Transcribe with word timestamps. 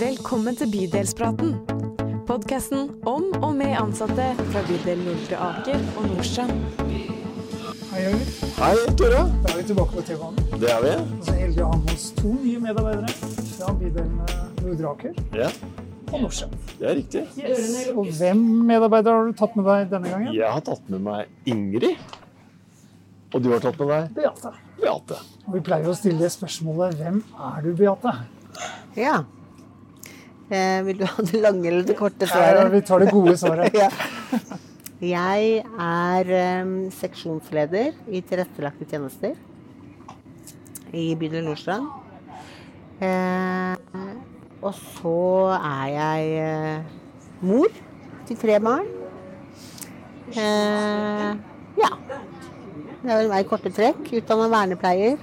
Velkommen 0.00 0.56
til 0.56 0.70
Bydelspraten. 0.72 1.50
Podkasten 2.28 2.90
om 3.08 3.26
og 3.44 3.50
med 3.58 3.74
ansatte 3.76 4.30
fra 4.52 4.62
bydel 4.68 5.00
Nordre 5.04 5.38
Aker 5.46 5.82
og 6.00 6.06
Nordstrand. 6.08 6.52
Hei, 7.90 8.04
Jørgen. 8.06 8.22
Hei, 8.60 8.70
Tore. 9.00 9.22
Da 9.44 9.52
er 9.52 9.58
vi 9.58 9.64
tilbake 9.70 9.96
på 9.98 10.04
T-banen. 10.06 10.38
Det 10.62 10.70
er 10.72 10.84
vi. 10.84 10.92
Og 11.02 11.26
så 11.26 11.34
er 11.34 11.40
heldig 11.42 11.64
å 11.66 11.70
ha 11.72 11.78
med 11.82 11.92
oss 11.94 12.06
to 12.16 12.32
nye 12.32 12.62
medarbeidere 12.64 13.14
fra 13.56 13.72
bydelen 13.80 14.14
Nordre 14.60 14.92
Aker 14.94 15.18
Ja, 15.42 15.50
og 16.12 16.24
Nordstrand. 16.24 16.54
det 16.78 16.88
er 16.92 16.96
riktig. 17.00 17.24
Yes. 17.42 17.74
Og 17.94 18.08
hvem 18.20 18.44
medarbeidere 18.70 19.18
har 19.18 19.28
du 19.28 19.36
tatt 19.42 19.58
med 19.58 19.68
deg 19.68 19.90
denne 19.92 20.14
gangen? 20.14 20.32
Jeg 20.38 20.54
har 20.54 20.64
tatt 20.70 20.88
med 20.92 21.04
meg 21.10 21.50
Ingrid. 21.50 21.98
Og 23.34 23.42
du 23.44 23.50
har 23.52 23.60
tatt 23.62 23.76
med 23.82 23.92
deg 23.92 24.14
Beate. 24.22 24.54
Beate. 24.80 25.20
Og 25.46 25.58
vi 25.58 25.66
pleier 25.68 25.90
å 25.92 25.98
stille 25.98 26.22
det 26.24 26.32
spørsmålet 26.34 26.96
hvem 27.02 27.20
er 27.50 27.60
du, 27.66 27.74
Beate? 27.78 28.14
Ja. 28.98 29.20
Eh, 30.50 30.80
vil 30.86 30.98
du 30.98 31.04
ha 31.06 31.22
det 31.22 31.40
lange 31.40 31.68
eller 31.70 31.86
det 31.86 31.94
korte 31.98 32.26
Ja, 32.26 32.32
svaret? 32.32 32.72
vi 32.72 32.80
tar 32.82 32.98
det 33.04 33.12
gode 33.14 33.36
svaret. 33.38 33.74
Ja. 33.82 33.90
Jeg 35.00 35.62
er 35.80 36.30
um, 36.60 36.72
seksjonsleder 36.92 37.94
i 38.12 38.20
tilrettelagte 38.20 38.84
tjenester 38.84 39.32
i 40.92 41.14
bydel 41.16 41.46
Nordstrand. 41.46 41.86
Eh, 43.00 43.76
og 44.60 44.74
så 44.76 45.14
er 45.56 45.86
jeg 45.94 46.26
eh, 46.42 46.90
mor 47.40 47.72
til 48.28 48.36
tre 48.42 48.58
barn. 48.60 48.90
Eh, 50.36 51.30
ja. 51.80 51.90
Det 53.00 53.08
er 53.08 53.22
vel 53.22 53.32
meg 53.32 53.46
i 53.46 53.48
korte 53.48 53.72
trekk. 53.72 54.04
Utdanna 54.20 54.50
vernepleier 54.52 55.16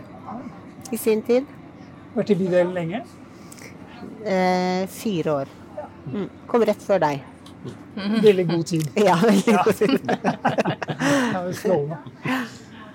i 0.89 0.97
sin 0.97 1.21
tid. 1.21 1.45
Vært 2.17 2.33
i 2.33 2.39
bydelen 2.41 2.73
lenge. 2.73 3.03
Eh, 4.27 4.83
fire 4.91 5.33
år. 5.41 5.51
Mm. 6.11 6.27
Kom 6.47 6.63
rett 6.67 6.83
før 6.83 7.01
deg. 7.03 7.23
Veldig 8.27 8.45
god 8.47 8.65
tid. 8.69 8.89
Ja, 9.01 9.15
veldig 9.19 9.53
god 9.57 9.73
tid. 9.79 9.95
Strålende. 11.57 11.97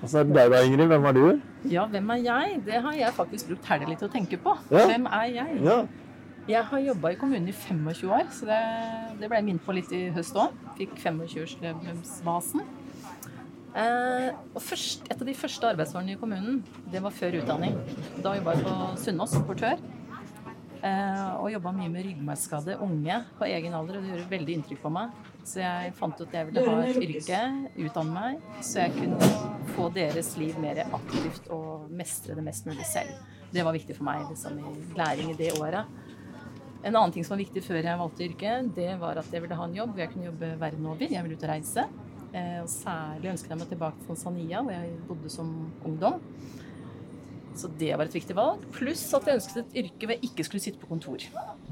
Og 0.03 0.09
så 0.11 0.19
er 0.19 0.27
det 0.27 0.35
deg 0.35 0.51
da, 0.51 0.61
Ingrid. 0.67 0.87
Hvem 0.91 1.05
er 1.09 1.17
du? 1.17 1.25
Ja, 1.71 1.83
hvem 1.91 2.09
er 2.15 2.23
jeg? 2.25 2.55
Det 2.65 2.79
har 2.85 2.95
jeg 2.97 3.15
faktisk 3.15 3.51
brukt 3.51 3.69
helga 3.71 3.87
litt 3.87 4.01
til 4.03 4.09
å 4.09 4.13
tenke 4.13 4.39
på. 4.43 4.55
Ja. 4.73 4.85
Hvem 4.91 5.05
er 5.07 5.27
jeg? 5.31 5.59
Ja. 5.63 5.77
Jeg 6.43 6.67
har 6.67 6.81
jobba 6.83 7.13
i 7.13 7.19
kommunen 7.19 7.47
i 7.47 7.55
25 7.55 8.09
år, 8.11 8.25
så 8.35 8.47
det, 8.49 8.59
det 9.21 9.29
ble 9.31 9.39
jeg 9.39 9.47
minnet 9.47 9.63
på 9.63 9.75
litt 9.77 9.91
i 9.95 10.01
høst 10.11 10.35
òg. 10.35 10.51
Fikk 10.75 10.97
25-årsjubileumsbasen. 10.99 12.65
Eh, 13.73 14.27
og 14.51 14.59
først, 14.61 15.07
et 15.07 15.15
av 15.15 15.29
de 15.29 15.37
første 15.39 15.69
arbeidsårene 15.71 16.17
i 16.17 16.19
kommunen, 16.19 16.59
det 16.91 16.99
var 17.05 17.15
før 17.15 17.39
utdanning. 17.39 17.79
Da 18.19 18.35
jobba 18.35 18.57
jeg 18.57 18.67
på 18.67 18.75
Sunnaas 19.05 19.37
portør. 19.47 19.79
Eh, 20.83 21.27
og 21.39 21.47
jobba 21.47 21.71
mye 21.71 21.87
med 21.87 22.03
ryggmargskadde 22.03 22.73
unge 22.83 23.21
på 23.37 23.47
egen 23.47 23.75
alder, 23.77 23.97
og 23.97 24.03
det 24.03 24.09
gjorde 24.11 24.31
veldig 24.33 24.55
inntrykk 24.57 24.81
på 24.83 24.91
meg. 24.91 25.13
Så 25.47 25.61
jeg 25.61 25.93
fant 25.95 26.17
ut 26.19 26.25
at 26.25 26.35
jeg 26.35 26.49
ville 26.49 26.63
ha 26.67 26.73
et 26.83 26.99
yrke, 27.05 27.39
utdanne 27.85 28.15
meg, 28.15 28.49
så 28.59 28.81
jeg 28.81 28.95
kunne 28.97 29.29
få 29.77 29.87
deres 29.95 30.33
liv 30.39 30.57
mer 30.59 30.81
aktivt 30.83 31.47
og 31.55 31.87
mestre 31.91 32.35
det 32.35 32.43
mest 32.43 32.67
mulig 32.67 32.87
selv. 32.89 33.15
Det 33.53 33.63
var 33.63 33.75
viktig 33.75 33.95
for 33.95 34.09
meg 34.09 34.25
liksom, 34.27 34.59
i 34.59 34.99
læring 34.99 35.31
i 35.31 35.37
det 35.39 35.53
året. 35.55 35.87
En 36.83 36.97
annen 36.97 37.13
ting 37.15 37.23
som 37.23 37.37
var 37.37 37.45
viktig 37.45 37.63
før 37.63 37.79
jeg 37.79 37.99
valgte 38.01 38.27
yrke, 38.27 38.57
det 38.75 38.89
var 38.99 39.21
at 39.21 39.31
jeg 39.31 39.45
ville 39.45 39.55
ha 39.55 39.69
en 39.69 39.77
jobb 39.77 39.93
hvor 39.93 40.03
jeg 40.03 40.11
kunne 40.11 40.27
jobbe 40.33 40.49
verden 40.59 40.89
over. 40.91 41.15
Jeg 41.15 41.23
ville 41.23 41.39
ut 41.39 41.45
og 41.47 41.53
reise. 41.53 41.87
Eh, 42.33 42.59
og 42.59 42.67
særlig 42.67 43.31
ønsket 43.31 43.53
jeg 43.53 43.61
meg 43.61 43.71
tilbake 43.71 44.01
til 44.01 44.09
Tanzania, 44.09 44.59
hvor 44.65 44.75
jeg 44.75 44.99
bodde 45.07 45.31
som 45.31 45.55
ungdom. 45.85 46.19
Så 47.55 47.69
det 47.79 47.93
var 47.93 48.07
et 48.07 48.15
viktig 48.17 48.35
valg. 48.37 48.63
Pluss 48.73 49.05
at 49.13 49.27
jeg 49.29 49.39
ønsket 49.39 49.61
et 49.61 49.79
yrke 49.83 50.07
hvor 50.07 50.15
jeg 50.15 50.29
ikke 50.29 50.45
skulle 50.47 50.63
sitte 50.63 50.81
på 50.81 50.89
kontor. 50.89 51.23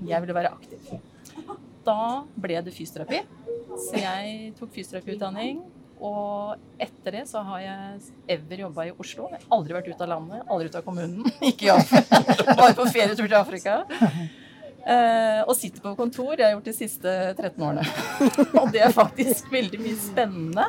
Jeg 0.05 0.23
ville 0.23 0.35
være 0.37 0.53
aktiv. 0.53 0.97
Da 1.85 2.23
ble 2.37 2.59
det 2.61 2.73
fysioterapi. 2.75 3.23
Så 3.81 4.01
jeg 4.01 4.51
tok 4.59 4.73
fysioterapiutdanning. 4.75 5.63
Og 6.01 6.57
etter 6.81 7.19
det 7.19 7.23
så 7.29 7.43
har 7.45 7.61
jeg 7.61 8.13
ever 8.35 8.63
jobba 8.63 8.87
i 8.89 8.93
Oslo. 9.03 9.27
Jeg 9.29 9.43
har 9.43 9.57
aldri 9.57 9.75
vært 9.77 9.89
ute 9.91 10.05
av 10.05 10.09
landet, 10.09 10.45
aldri 10.49 10.71
ute 10.71 10.79
av 10.81 10.85
kommunen. 10.85 11.27
Ikke 11.51 11.75
Afrika. 11.75 12.21
Bare 12.61 12.77
på 12.77 12.87
ferietur 12.89 13.27
til 13.27 13.37
Afrika. 13.37 13.75
Eh, 14.81 15.41
og 15.45 15.53
sitter 15.57 15.83
på 15.83 15.93
kontor. 15.99 16.33
Det 16.33 16.45
har 16.45 16.49
jeg 16.51 16.57
gjort 16.57 16.71
de 16.71 16.77
siste 16.77 17.17
13 17.35 17.67
årene. 17.67 17.85
og 18.63 18.73
det 18.73 18.81
er 18.81 18.95
faktisk 18.97 19.51
veldig 19.53 19.81
mye 19.83 19.99
spennende. 20.01 20.65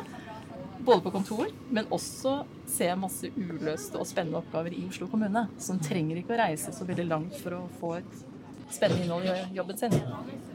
Både 0.83 1.01
på 1.05 1.11
kontor, 1.13 1.47
men 1.71 1.85
også 1.93 2.41
jeg 2.79 2.97
masse 2.99 3.29
uløste 3.37 3.99
og 4.01 4.07
spennende 4.09 4.39
oppgaver 4.41 4.73
i 4.75 4.81
Oslo 4.89 5.07
kommune. 5.07 5.45
Som 5.61 5.79
trenger 5.79 6.17
ikke 6.19 6.33
å 6.35 6.39
reise 6.41 6.73
så 6.75 6.85
veldig 6.87 7.05
langt 7.07 7.37
for 7.39 7.55
å 7.55 7.61
få 7.79 7.93
et 8.01 8.17
spennende 8.73 9.05
innhold 9.05 9.29
i 9.29 9.55
jobben 9.55 9.77
sin. 9.79 9.93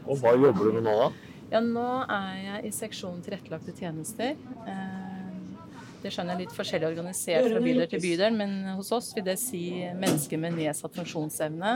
Og 0.05 0.19
hva 0.21 0.35
jobber 0.35 0.69
du 0.69 0.77
med 0.77 0.85
nå, 0.85 0.95
da? 0.99 1.09
Ja, 1.49 1.61
nå 1.65 1.85
er 2.05 2.33
jeg 2.43 2.69
i 2.69 2.73
seksjonen 2.75 3.23
tilrettelagte 3.25 3.73
tjenester. 3.79 4.35
Eh, 4.67 5.15
Det 5.99 6.13
skjønner 6.15 6.37
jeg 6.37 6.45
litt 6.45 6.53
forskjellig 6.55 6.87
organisert 6.93 7.43
fra 7.51 7.59
bydel 7.59 7.89
til 7.91 7.99
bydel, 7.99 8.31
men 8.39 8.53
hos 8.77 8.87
oss 8.95 9.09
vil 9.17 9.25
det 9.25 9.33
si 9.41 9.83
mennesker 9.99 10.39
med 10.39 10.55
nedsatt 10.55 10.95
funksjonsevne. 10.95 11.73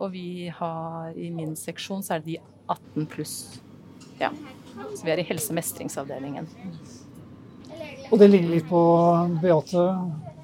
Og 0.00 0.10
vi 0.10 0.48
har 0.48 1.12
i 1.14 1.28
min 1.30 1.54
seksjon 1.54 2.02
så 2.02 2.16
er 2.16 2.24
det 2.24 2.32
de 2.32 2.38
18 2.66 3.06
pluss. 3.12 3.60
Ja. 4.18 4.32
Så 4.96 5.04
vi 5.04 5.12
er 5.12 5.22
i 5.22 5.26
helse- 5.28 5.54
og 8.10 8.18
det 8.20 8.28
ligner 8.30 8.56
litt 8.56 8.68
på 8.68 8.80
Beate 9.42 9.84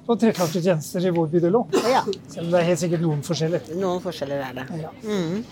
på 0.05 0.15
tilrettelagte 0.17 0.61
tjenester 0.65 1.05
i 1.05 1.11
vår 1.13 1.27
bydel 1.31 1.57
òg. 1.59 1.75
Ja, 1.87 2.01
Selv 2.31 2.47
om 2.47 2.51
det 2.55 2.59
er 2.61 2.67
helt 2.71 2.81
sikkert 2.81 3.03
noen 3.05 3.21
forskjeller. 3.25 3.67
noen 3.79 4.01
forskjeller 4.03 4.41
er 4.47 4.57
det. 4.57 4.65
Ja. 4.81 4.91
Mm. 5.05 5.43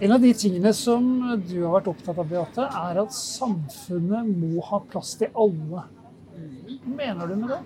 En 0.00 0.14
av 0.16 0.22
de 0.22 0.30
tingene 0.32 0.72
som 0.72 1.08
du 1.44 1.56
har 1.64 1.74
vært 1.74 1.90
opptatt 1.92 2.20
av, 2.22 2.28
Beate, 2.30 2.64
er 2.64 3.00
at 3.02 3.12
samfunnet 3.12 4.30
må 4.30 4.62
ha 4.70 4.80
plass 4.92 5.16
til 5.20 5.28
alle. 5.36 5.82
Hva 6.30 6.94
mener 6.96 7.28
du 7.28 7.34
med 7.42 7.52
det? 7.52 7.60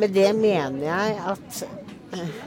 Med 0.00 0.14
det 0.16 0.30
mener 0.38 0.86
jeg 0.86 1.18
at 1.34 1.58
eh, 2.16 2.38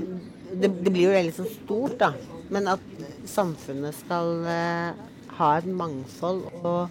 det, 0.55 0.71
det 0.81 0.89
blir 0.89 1.11
jo 1.11 1.13
veldig 1.13 1.35
så 1.35 1.45
stort, 1.51 1.99
da. 2.01 2.13
Men 2.49 2.71
at 2.73 2.81
samfunnet 3.29 3.93
skal 3.99 4.33
eh, 4.49 5.05
ha 5.37 5.51
et 5.59 5.69
mangfold 5.69 6.41
og 6.63 6.89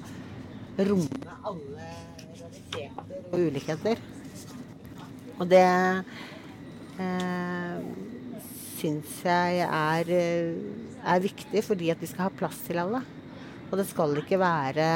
romme 0.79 1.39
alle 1.43 1.91
rariteter 2.75 3.33
og 3.33 3.39
ulikheter. 3.39 4.01
Og 5.39 5.49
det 5.51 5.65
eh, 7.03 7.79
syns 8.79 9.21
jeg 9.27 9.63
er, 9.67 10.11
eh, 10.15 10.55
er 11.05 11.25
viktig, 11.25 11.65
fordi 11.67 11.91
at 11.91 12.03
vi 12.03 12.11
skal 12.11 12.29
ha 12.29 12.35
plass 12.35 12.61
til 12.67 12.81
alle. 12.83 13.03
Og 13.71 13.79
det 13.81 13.89
skal 13.89 14.13
ikke 14.21 14.39
være 14.39 14.89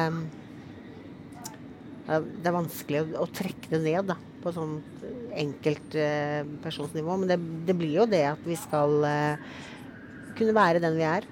Det 2.08 2.46
er 2.46 2.54
vanskelig 2.54 3.00
å, 3.02 3.24
å 3.24 3.26
trekke 3.28 3.68
det 3.68 3.80
ned 3.84 4.06
da, 4.08 4.14
på 4.40 4.52
sånn 4.54 4.78
enkeltpersonsnivå. 5.36 7.18
Men 7.20 7.28
det, 7.28 7.36
det 7.68 7.76
blir 7.76 7.98
jo 7.98 8.06
det 8.08 8.22
at 8.30 8.46
vi 8.46 8.56
skal 8.56 9.02
eh, 9.04 9.50
kunne 10.38 10.56
være 10.56 10.80
den 10.80 10.96
vi 10.96 11.04
er. 11.04 11.26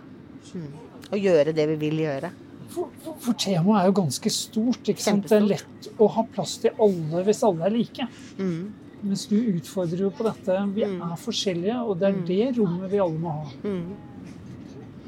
Mm. 0.53 0.69
Og 1.07 1.23
gjøre 1.23 1.55
det 1.57 1.65
vi 1.71 1.78
vil 1.87 2.03
gjøre. 2.03 2.33
For, 2.76 2.91
for, 3.03 3.14
for 3.25 3.38
temaet 3.41 3.78
er 3.81 3.87
jo 3.88 3.94
ganske 4.03 4.31
stort. 4.37 4.82
ikke 4.92 5.00
sant? 5.03 5.25
Det 5.31 5.38
er 5.41 5.47
lett 5.48 5.87
å 5.97 6.09
ha 6.12 6.25
plass 6.34 6.59
til 6.60 6.76
alle 6.76 7.22
hvis 7.25 7.41
alle 7.48 7.64
er 7.70 7.72
like. 7.72 8.06
Mm. 8.37 8.59
Mens 9.06 9.26
du 9.31 9.37
utfordrer 9.54 10.03
jo 10.06 10.10
på 10.12 10.25
dette. 10.26 10.56
Vi 10.76 10.84
Mm. 10.84 11.00
er 11.09 11.16
forskjellige, 11.20 11.76
og 11.86 11.98
det 12.00 12.09
er 12.10 12.20
det 12.28 12.59
rommet 12.59 12.91
vi 12.92 13.00
alle 13.00 13.19
må 13.22 13.32
ha. 13.38 13.47
Mm. 13.65 13.97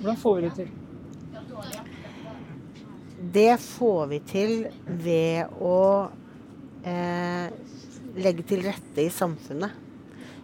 Hvordan 0.01 0.17
får 0.25 0.37
vi 0.39 0.43
det 0.49 0.55
til? 0.63 0.69
Det 3.33 3.59
får 3.61 4.07
vi 4.13 4.19
til 4.31 4.53
ved 4.87 5.51
å 5.61 5.79
eh, 6.87 7.49
legge 8.19 8.45
til 8.49 8.63
rette 8.65 9.03
i 9.05 9.11
samfunnet. 9.13 9.75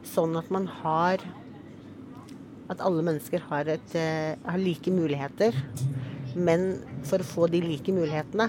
Sånn 0.05 0.37
at 0.39 0.51
man 0.53 0.67
har 0.83 1.23
At 2.73 2.81
alle 2.81 3.03
mennesker 3.05 3.43
har, 3.51 3.69
et, 3.69 3.95
eh, 3.95 4.37
har 4.49 4.57
like 4.59 4.89
muligheter. 4.91 5.53
Men 6.35 6.67
for 7.07 7.23
å 7.23 7.29
få 7.29 7.49
de 7.53 7.61
like 7.65 7.93
mulighetene, 7.95 8.49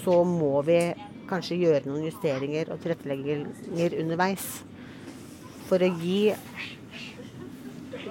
så 0.00 0.20
må 0.24 0.60
vi 0.66 0.78
kanskje 1.28 1.58
gjøre 1.60 1.84
noen 1.88 2.06
justeringer 2.08 2.70
og 2.72 2.80
tilrettelegginger 2.82 3.96
underveis. 4.00 4.46
For 5.68 5.82
å 5.84 5.90
gi 6.00 6.32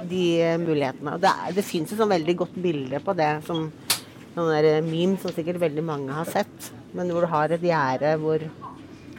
de 0.08 0.24
eh, 0.44 0.58
mulighetene. 0.62 1.16
Og 1.18 1.22
det, 1.24 1.32
er- 1.32 1.56
det 1.58 1.66
fins 1.66 1.92
et 1.94 2.00
sånn 2.00 2.12
veldig 2.14 2.36
godt 2.44 2.58
bilde 2.62 3.00
på 3.04 3.16
det. 3.18 3.32
som 3.48 3.70
Sånn 4.38 4.52
der 4.54 4.84
meme 4.86 5.18
som 5.18 5.32
sikkert 5.34 5.58
veldig 5.64 5.82
mange 5.82 6.14
har 6.14 6.28
sett. 6.30 6.68
Men 6.94 7.10
hvor 7.10 7.26
du 7.26 7.32
har 7.32 7.50
et 7.56 7.64
gjerde 7.66 8.12
hvor 8.22 8.44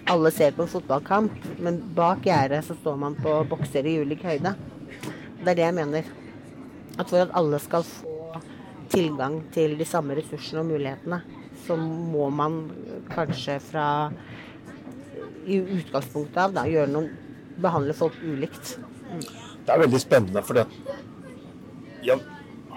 alle 0.09 0.31
ser 0.33 0.55
på 0.57 0.63
en 0.63 0.71
fotballkamp, 0.71 1.35
men 1.61 1.81
bak 1.97 2.23
gjerdet 2.25 2.63
så 2.65 2.77
står 2.79 2.95
man 3.03 3.17
på 3.19 3.33
bokser 3.51 3.85
i 3.91 3.97
ulik 4.01 4.23
høyde. 4.25 4.55
Det 5.43 5.51
er 5.53 5.59
det 5.59 5.65
jeg 5.67 5.75
mener. 5.77 6.07
At 6.99 7.11
for 7.11 7.25
at 7.25 7.35
alle 7.37 7.59
skal 7.61 7.83
få 7.85 8.08
tilgang 8.99 9.41
til 9.55 9.79
de 9.79 9.87
samme 9.87 10.17
ressursene 10.19 10.65
og 10.65 10.73
mulighetene, 10.73 11.23
så 11.67 11.77
må 11.79 12.29
man 12.35 12.61
kanskje 13.13 13.59
fra 13.63 13.87
i 15.49 15.59
utgangspunktet 15.63 16.41
av 16.43 16.57
da, 16.57 16.65
gjøre 16.69 16.91
noen 16.93 17.13
behandle 17.59 17.95
folk 17.97 18.17
ulikt. 18.23 18.77
Det 19.65 19.75
er 19.75 19.81
veldig 19.85 20.01
spennende, 20.01 20.43
for 20.45 20.59
det, 20.59 20.67
ja, 22.07 22.19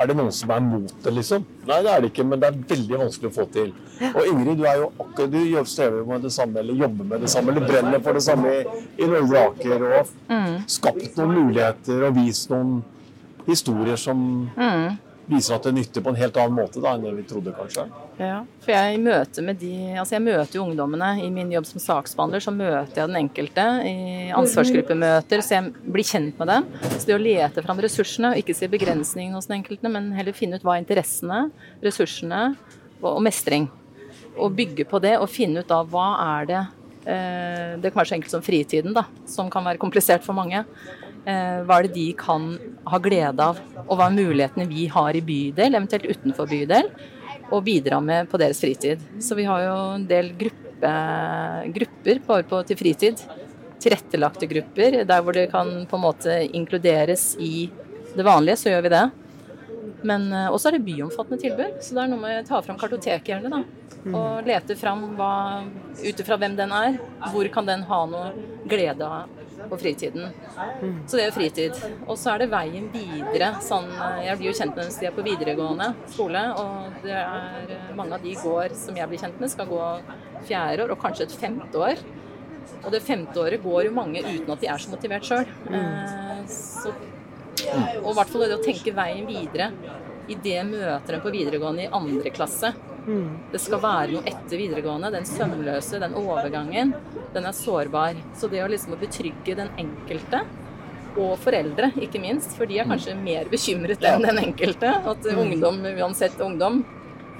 Er 0.01 0.07
det 0.07 0.15
noen 0.17 0.31
som 0.33 0.49
er 0.55 0.61
mot 0.63 0.93
det, 1.03 1.11
liksom? 1.13 1.43
Nei, 1.67 1.75
det 1.85 1.89
er 1.91 1.99
det 2.01 2.07
ikke, 2.09 2.23
men 2.25 2.39
det 2.41 2.47
er 2.47 2.55
veldig 2.71 2.99
vanskelig 3.03 3.27
å 3.27 3.33
få 3.35 3.43
til. 3.53 3.73
Og 4.07 4.21
Ingrid, 4.31 4.57
du 4.57 4.63
er 4.65 4.79
jo 4.79 4.87
akkurat, 4.95 5.35
du 5.35 5.67
strever 5.69 6.07
med 6.07 6.23
det 6.25 6.31
samme, 6.33 6.57
eller 6.63 6.79
jobber 6.79 7.09
med 7.11 7.21
det 7.21 7.29
samme, 7.29 7.51
eller 7.53 7.67
brenner 7.67 8.01
for 8.01 8.17
det 8.17 8.23
samme 8.25 8.53
i, 8.55 8.63
i 8.97 9.09
Nordre 9.11 9.43
Aker, 9.51 9.85
og 9.99 10.15
skapt 10.71 11.19
noen 11.19 11.35
muligheter 11.35 12.07
og 12.07 12.17
vist 12.17 12.49
noen 12.49 12.79
historier 13.45 13.99
som 13.99 14.25
viser 15.29 15.55
at 15.55 15.65
det 15.67 15.73
nytter 15.75 16.03
på 16.03 16.11
en 16.11 16.17
helt 16.19 16.37
annen 16.39 16.55
måte 16.57 16.81
da, 16.81 16.93
enn 16.95 17.05
det 17.05 17.11
vi 17.15 17.25
trodde, 17.29 17.53
kanskje. 17.55 17.85
Ja, 18.21 18.41
for 18.63 18.73
jeg 18.73 18.99
møter 19.01 19.45
med 19.45 19.59
de 19.61 19.71
Altså 19.97 20.15
jeg 20.17 20.23
møter 20.25 20.57
jo 20.57 20.65
ungdommene 20.65 21.11
i 21.23 21.29
min 21.33 21.51
jobb 21.53 21.67
som 21.69 21.81
saksbehandler, 21.83 22.43
så 22.43 22.53
møter 22.53 23.01
jeg 23.01 23.09
den 23.09 23.19
enkelte 23.21 23.65
i 23.87 23.95
ansvarsgruppemøter, 24.37 25.43
så 25.45 25.57
jeg 25.57 25.71
blir 25.85 26.07
kjent 26.07 26.41
med 26.41 26.51
dem. 26.51 26.67
Så 26.93 27.05
det 27.09 27.17
å 27.17 27.21
lete 27.21 27.63
fram 27.65 27.81
ressursene, 27.83 28.33
og 28.33 28.41
ikke 28.41 28.57
se 28.57 28.69
begrensningene 28.71 29.37
hos 29.37 29.49
den 29.49 29.59
enkelte, 29.59 29.91
men 29.93 30.11
heller 30.17 30.37
finne 30.37 30.59
ut 30.59 30.65
hva 30.67 30.77
er 30.77 30.83
interessene, 30.83 31.45
ressursene 31.83 32.43
og, 33.01 33.21
mestring. 33.25 33.69
Og 34.37 34.53
bygge 34.55 34.87
på 34.89 35.01
det, 35.03 35.17
og 35.19 35.29
finne 35.31 35.63
ut 35.63 35.73
av 35.75 35.89
hva 35.91 36.09
er 36.37 36.45
det 36.47 36.59
eh, 37.11 37.71
Det 37.81 37.91
kan 37.91 37.99
være 37.99 38.11
så 38.11 38.17
enkelt 38.17 38.35
som 38.35 38.45
fritiden, 38.45 38.95
da, 38.95 39.05
som 39.29 39.49
kan 39.51 39.65
være 39.67 39.81
komplisert 39.81 40.25
for 40.27 40.37
mange. 40.37 40.63
Eh, 41.21 41.59
hva 41.67 41.77
er 41.77 41.85
det 41.85 41.93
de 41.93 42.07
kan 42.17 42.47
ha 42.89 42.97
glede 43.01 43.45
av, 43.45 43.59
og 43.83 43.93
hva 43.93 44.07
er 44.09 44.15
mulighetene 44.15 44.65
vi 44.69 44.87
har 44.89 45.13
i 45.13 45.21
bydel, 45.21 45.75
eventuelt 45.77 46.07
utenfor 46.09 46.49
bydel, 46.49 46.89
å 47.53 47.59
bidra 47.61 47.99
med 48.01 48.29
på 48.31 48.39
deres 48.41 48.61
fritid. 48.63 49.03
Så 49.21 49.37
vi 49.37 49.45
har 49.45 49.61
jo 49.67 49.75
en 49.99 50.07
del 50.09 50.31
gruppe, 50.39 50.93
grupper 51.75 52.21
bare 52.25 52.47
på, 52.49 52.61
til 52.65 52.79
fritid. 52.79 53.21
Tilrettelagte 53.81 54.49
grupper, 54.49 55.01
der 55.05 55.21
hvor 55.21 55.37
det 55.37 55.51
kan 55.51 55.69
på 55.89 55.99
en 55.99 56.05
måte 56.07 56.37
inkluderes 56.57 57.35
i 57.41 57.67
det 58.15 58.25
vanlige, 58.25 58.57
så 58.63 58.73
gjør 58.73 58.87
vi 58.87 58.93
det. 58.95 59.03
Men 60.07 60.25
eh, 60.33 60.49
også 60.49 60.71
er 60.71 60.79
det 60.79 60.87
byomfattende 60.87 61.41
tilbud, 61.43 61.77
så 61.85 61.99
det 61.99 62.01
er 62.01 62.11
noe 62.15 62.23
med 62.23 62.39
å 62.39 62.47
ta 62.49 62.63
fram 62.65 62.81
kartoteket 62.81 63.29
gjerne, 63.35 63.53
da. 63.53 63.61
Og 64.01 64.47
lete 64.47 64.73
fram 64.79 65.03
ut 65.13 66.21
ifra 66.23 66.39
hvem 66.41 66.55
den 66.57 66.71
er, 66.73 66.97
hvor 67.29 67.45
kan 67.53 67.67
den 67.69 67.85
ha 67.85 67.99
noe 68.09 68.31
glede 68.65 69.05
av 69.05 69.29
på 69.69 69.77
fritiden. 69.81 70.31
Så 71.05 71.19
det 71.19 71.25
er 71.25 71.35
fritid. 71.35 71.77
Og 72.07 72.17
så 72.19 72.33
er 72.33 72.43
det 72.43 72.49
veien 72.51 72.87
videre. 72.93 73.51
Sånn, 73.65 73.89
eh, 73.91 74.25
jeg 74.27 74.39
blir 74.39 74.51
jo 74.51 74.57
kjent 74.57 74.75
med 74.75 74.87
dem 74.87 74.97
de 75.01 75.09
er 75.09 75.15
på 75.15 75.25
videregående 75.25 75.91
skole, 76.13 76.41
og 76.61 77.03
det 77.05 77.15
er 77.17 77.75
eh, 77.77 77.93
mange 77.97 78.17
av 78.17 78.25
de 78.25 78.35
går 78.41 78.75
som 78.77 78.97
jeg 78.97 79.11
blir 79.11 79.21
kjent 79.21 79.39
med, 79.41 79.53
skal 79.53 79.69
gå 79.69 79.85
fjerde 80.47 80.85
år 80.85 80.95
og 80.95 81.01
kanskje 81.01 81.27
et 81.27 81.37
femte 81.43 81.81
år. 81.81 82.03
Og 82.81 82.91
det 82.93 83.01
femte 83.05 83.41
året 83.41 83.63
går 83.63 83.87
jo 83.87 83.95
mange 83.95 84.21
uten 84.25 84.53
at 84.53 84.61
de 84.61 84.69
er 84.69 84.81
så 84.81 84.93
motivert 84.93 85.27
sjøl. 85.27 85.49
Og 88.01 88.11
i 88.11 88.15
hvert 88.17 88.31
fall 88.31 88.45
det 88.47 88.57
å 88.57 88.63
tenke 88.63 88.93
veien 88.95 89.27
videre. 89.29 89.71
I 90.31 90.37
det 90.39 90.61
møter 90.67 91.17
dem 91.17 91.23
på 91.23 91.33
videregående 91.33 91.87
i 91.87 91.91
andre 91.91 92.31
klasse. 92.33 92.71
Det 93.51 93.59
skal 93.61 93.81
være 93.81 94.15
noe 94.15 94.27
etter 94.29 94.59
videregående. 94.59 95.11
Den 95.13 95.25
sømløse, 95.25 95.99
den 96.01 96.13
overgangen, 96.19 96.93
den 97.33 97.47
er 97.49 97.55
sårbar. 97.57 98.19
Så 98.37 98.49
det 98.51 98.61
å 98.63 98.69
liksom 98.71 98.97
betrygge 99.01 99.55
den 99.57 99.71
enkelte, 99.81 100.43
og 101.19 101.33
foreldre, 101.43 101.89
ikke 101.99 102.21
minst, 102.23 102.53
for 102.55 102.69
de 102.69 102.77
er 102.79 102.87
kanskje 102.87 103.17
mer 103.19 103.49
bekymret 103.51 104.03
enn 104.07 104.23
den 104.23 104.39
enkelte. 104.45 104.93
At 105.11 105.25
ungdom, 105.33 105.81
uansett 105.97 106.39
ungdom, 106.39 106.85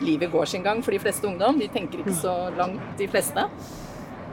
livet 0.03 0.31
går 0.33 0.49
sin 0.49 0.65
gang 0.65 0.81
for 0.83 0.91
de 0.91 0.99
fleste 0.99 1.27
ungdom. 1.29 1.59
De 1.61 1.69
tenker 1.71 2.01
ikke 2.03 2.17
så 2.19 2.35
langt, 2.57 2.81
de 2.99 3.07
fleste. 3.11 3.45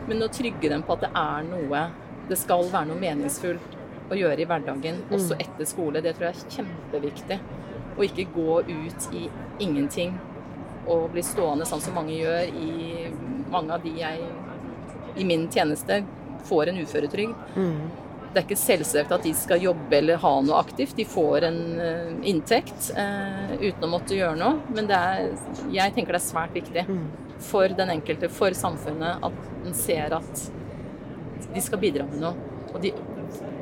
Men 0.09 0.25
å 0.25 0.31
trygge 0.33 0.73
dem 0.73 0.83
på 0.83 0.97
at 0.97 1.05
det 1.07 1.13
er 1.15 1.49
noe 1.51 1.89
Det 2.29 2.37
skal 2.37 2.67
være 2.69 2.91
noe 2.91 3.01
meningsfullt 3.01 3.77
å 4.13 4.17
gjøre 4.17 4.43
i 4.43 4.47
hverdagen, 4.49 4.99
også 5.13 5.37
etter 5.41 5.65
skole. 5.69 6.03
Det 6.05 6.13
tror 6.17 6.27
jeg 6.29 6.37
er 6.37 6.57
kjempeviktig. 6.57 7.39
Og 7.97 8.03
ikke 8.05 8.27
gå 8.35 8.59
ut 8.69 9.07
i 9.17 9.23
ingenting 9.65 10.19
og 10.89 11.09
bli 11.13 11.23
stående 11.27 11.67
sånn 11.69 11.83
som 11.85 11.97
mange 11.99 12.17
gjør 12.17 12.49
i 12.49 13.09
mange 13.53 13.77
av 13.77 13.85
de 13.85 13.95
jeg 14.01 14.21
i 15.19 15.25
min 15.27 15.47
tjeneste 15.53 16.03
får 16.49 16.71
en 16.71 16.79
uføretrygd. 16.83 17.35
Det 18.29 18.43
er 18.43 18.45
ikke 18.45 18.59
selvsagt 18.61 19.13
at 19.17 19.25
de 19.25 19.33
skal 19.35 19.63
jobbe 19.65 19.97
eller 19.97 20.21
ha 20.21 20.33
noe 20.45 20.59
aktivt. 20.61 20.95
De 20.99 21.07
får 21.09 21.47
en 21.49 21.61
eh, 21.81 22.11
inntekt 22.29 22.91
eh, 22.95 23.55
uten 23.63 23.87
å 23.87 23.91
måtte 23.95 24.15
gjøre 24.19 24.37
noe. 24.39 24.59
Men 24.77 24.91
det 24.91 24.99
er, 24.99 25.31
jeg 25.73 25.95
tenker 25.97 26.15
det 26.15 26.21
er 26.21 26.27
svært 26.27 26.55
viktig 26.55 26.85
for 27.49 27.73
den 27.79 27.91
enkelte, 27.97 28.29
for 28.29 28.55
samfunnet, 28.55 29.25
at 29.25 29.65
en 29.65 29.75
ser 29.75 30.15
at 30.19 30.45
de 31.55 31.65
skal 31.65 31.81
bidra 31.83 32.05
med 32.11 32.21
noe. 32.21 32.35
Og 32.75 32.79
de, 32.85 32.93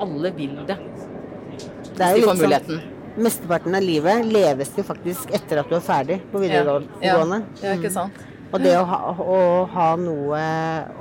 alle 0.03 0.35
vil 0.37 0.59
det. 0.67 0.77
Det 1.97 2.03
er 2.11 2.19
De 2.19 2.27
får 2.27 2.43
muligheten. 2.43 2.83
sånn 2.83 2.96
Mesteparten 3.17 3.75
av 3.79 3.83
livet 3.85 4.27
leves 4.29 4.73
jo 4.77 4.83
faktisk 4.85 5.31
etter 5.37 5.63
at 5.63 5.71
du 5.71 5.77
er 5.79 5.85
ferdig 5.85 6.19
på 6.33 6.41
videregående. 6.43 7.43
Ja, 7.63 7.71
ja, 7.71 7.77
ikke 7.79 7.91
sant. 7.95 8.19
Og 8.53 8.61
det 8.63 8.75
å 8.79 8.85
ha, 8.87 8.99
å 9.19 9.39
ha 9.73 9.87
noe 9.99 10.43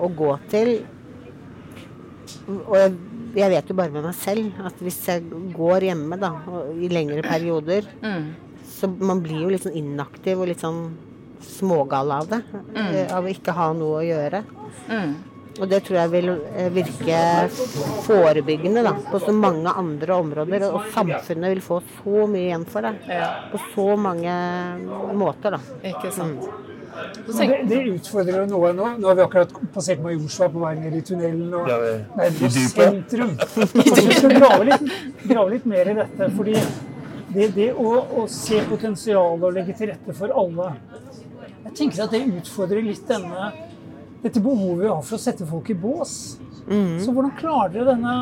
å 0.02 0.08
gå 0.18 0.32
til 0.50 0.72
Og 2.48 2.74
jeg, 2.78 2.96
jeg 3.38 3.52
vet 3.54 3.70
jo 3.70 3.76
bare 3.78 3.94
med 3.94 4.06
meg 4.08 4.16
selv 4.18 4.58
at 4.66 4.80
hvis 4.84 4.98
jeg 5.10 5.24
går 5.56 5.86
hjemme 5.90 6.18
da, 6.22 6.32
i 6.78 6.90
lengre 6.92 7.22
perioder, 7.26 7.86
Mm. 8.02 8.34
så 8.70 8.88
man 9.00 9.22
blir 9.24 9.42
jo 9.44 9.50
litt 9.54 9.64
sånn 9.66 9.78
inaktiv 9.78 10.40
og 10.42 10.48
litt 10.50 10.62
sånn 10.62 10.96
smågal 11.46 12.12
av 12.12 12.28
det. 12.32 12.42
Mm. 12.76 13.12
Av 13.14 13.24
å 13.26 13.32
ikke 13.32 13.54
ha 13.54 13.68
noe 13.78 14.02
å 14.02 14.06
gjøre. 14.06 14.44
Mm. 14.90 15.16
Og 15.56 15.70
det 15.72 15.80
tror 15.86 15.98
jeg 16.02 16.12
vil 16.12 16.30
eh, 16.36 16.70
virke 16.76 17.20
forebyggende 18.04 18.84
da, 18.84 18.92
på 19.08 19.22
så 19.24 19.32
mange 19.36 19.72
andre 19.72 20.18
områder. 20.20 20.68
Og 20.68 20.90
samfunnet 20.94 21.56
vil 21.56 21.64
få 21.64 21.80
så 22.02 22.26
mye 22.28 22.50
igjen 22.50 22.66
for 22.68 22.84
det. 22.84 22.96
Ja, 23.08 23.30
På 23.54 23.62
så 23.72 23.96
mange 23.96 24.36
måter, 25.16 25.56
da. 25.56 25.62
ikke 25.94 26.12
sant. 26.16 26.44
Mm. 26.44 26.72
Det, 27.28 27.48
det 27.68 27.80
utfordrer 27.92 28.38
jo 28.42 28.46
noe 28.48 28.72
nå. 28.76 28.90
Nå 29.00 29.10
har 29.10 29.18
vi 29.18 29.24
akkurat 29.26 29.56
passert 29.76 30.04
Majorstua 30.04 30.48
på 30.54 30.62
vei 30.62 30.74
ned 30.80 30.96
i 30.96 31.02
tunnelen. 31.04 31.48
og 31.54 31.68
Ja, 31.72 31.80
nærmer 32.16 32.54
sentrum. 32.56 33.34
Så 33.56 34.06
vi 34.06 34.20
skal 34.20 34.36
grave 34.38 34.68
litt, 34.70 34.94
grave 35.26 35.50
litt 35.56 35.66
mer 35.72 35.92
i 35.92 35.98
dette. 36.00 36.30
fordi 36.38 36.56
det, 37.36 37.50
det 37.56 37.72
å, 37.74 37.96
å 38.22 38.28
se 38.32 38.62
potensialet 38.70 39.44
og 39.44 39.56
legge 39.58 39.76
til 39.76 39.92
rette 39.92 40.14
for 40.16 40.32
alle 40.32 40.70
Jeg 41.66 41.74
tenker 41.82 42.06
at 42.06 42.14
det 42.14 42.22
utfordrer 42.40 42.86
litt 42.86 43.04
denne, 43.10 43.50
dette 44.26 44.42
behovet 44.42 44.84
vi 44.84 44.92
har 44.92 45.02
for 45.06 45.18
å 45.18 45.22
sette 45.22 45.48
folk 45.48 45.70
i 45.70 45.78
bås. 45.78 46.16
Så 46.66 47.14
hvordan 47.14 47.36
klarer 47.38 47.76
dere 47.76 47.94
denne 47.94 48.16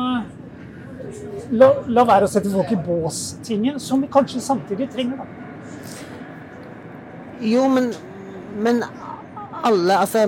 la, 1.56 1.70
la 1.88 2.04
være 2.08 2.28
å 2.28 2.30
sette 2.30 2.52
folk 2.52 2.72
i 2.72 2.80
bås-tingen, 2.80 3.80
som 3.80 4.04
vi 4.04 4.10
kanskje 4.12 4.42
samtidig 4.44 4.90
trenger? 4.92 5.22
da? 5.24 5.26
Jo, 7.44 7.66
men, 7.68 7.90
men 8.62 8.84
alle 9.64 9.96
Altså 9.98 10.22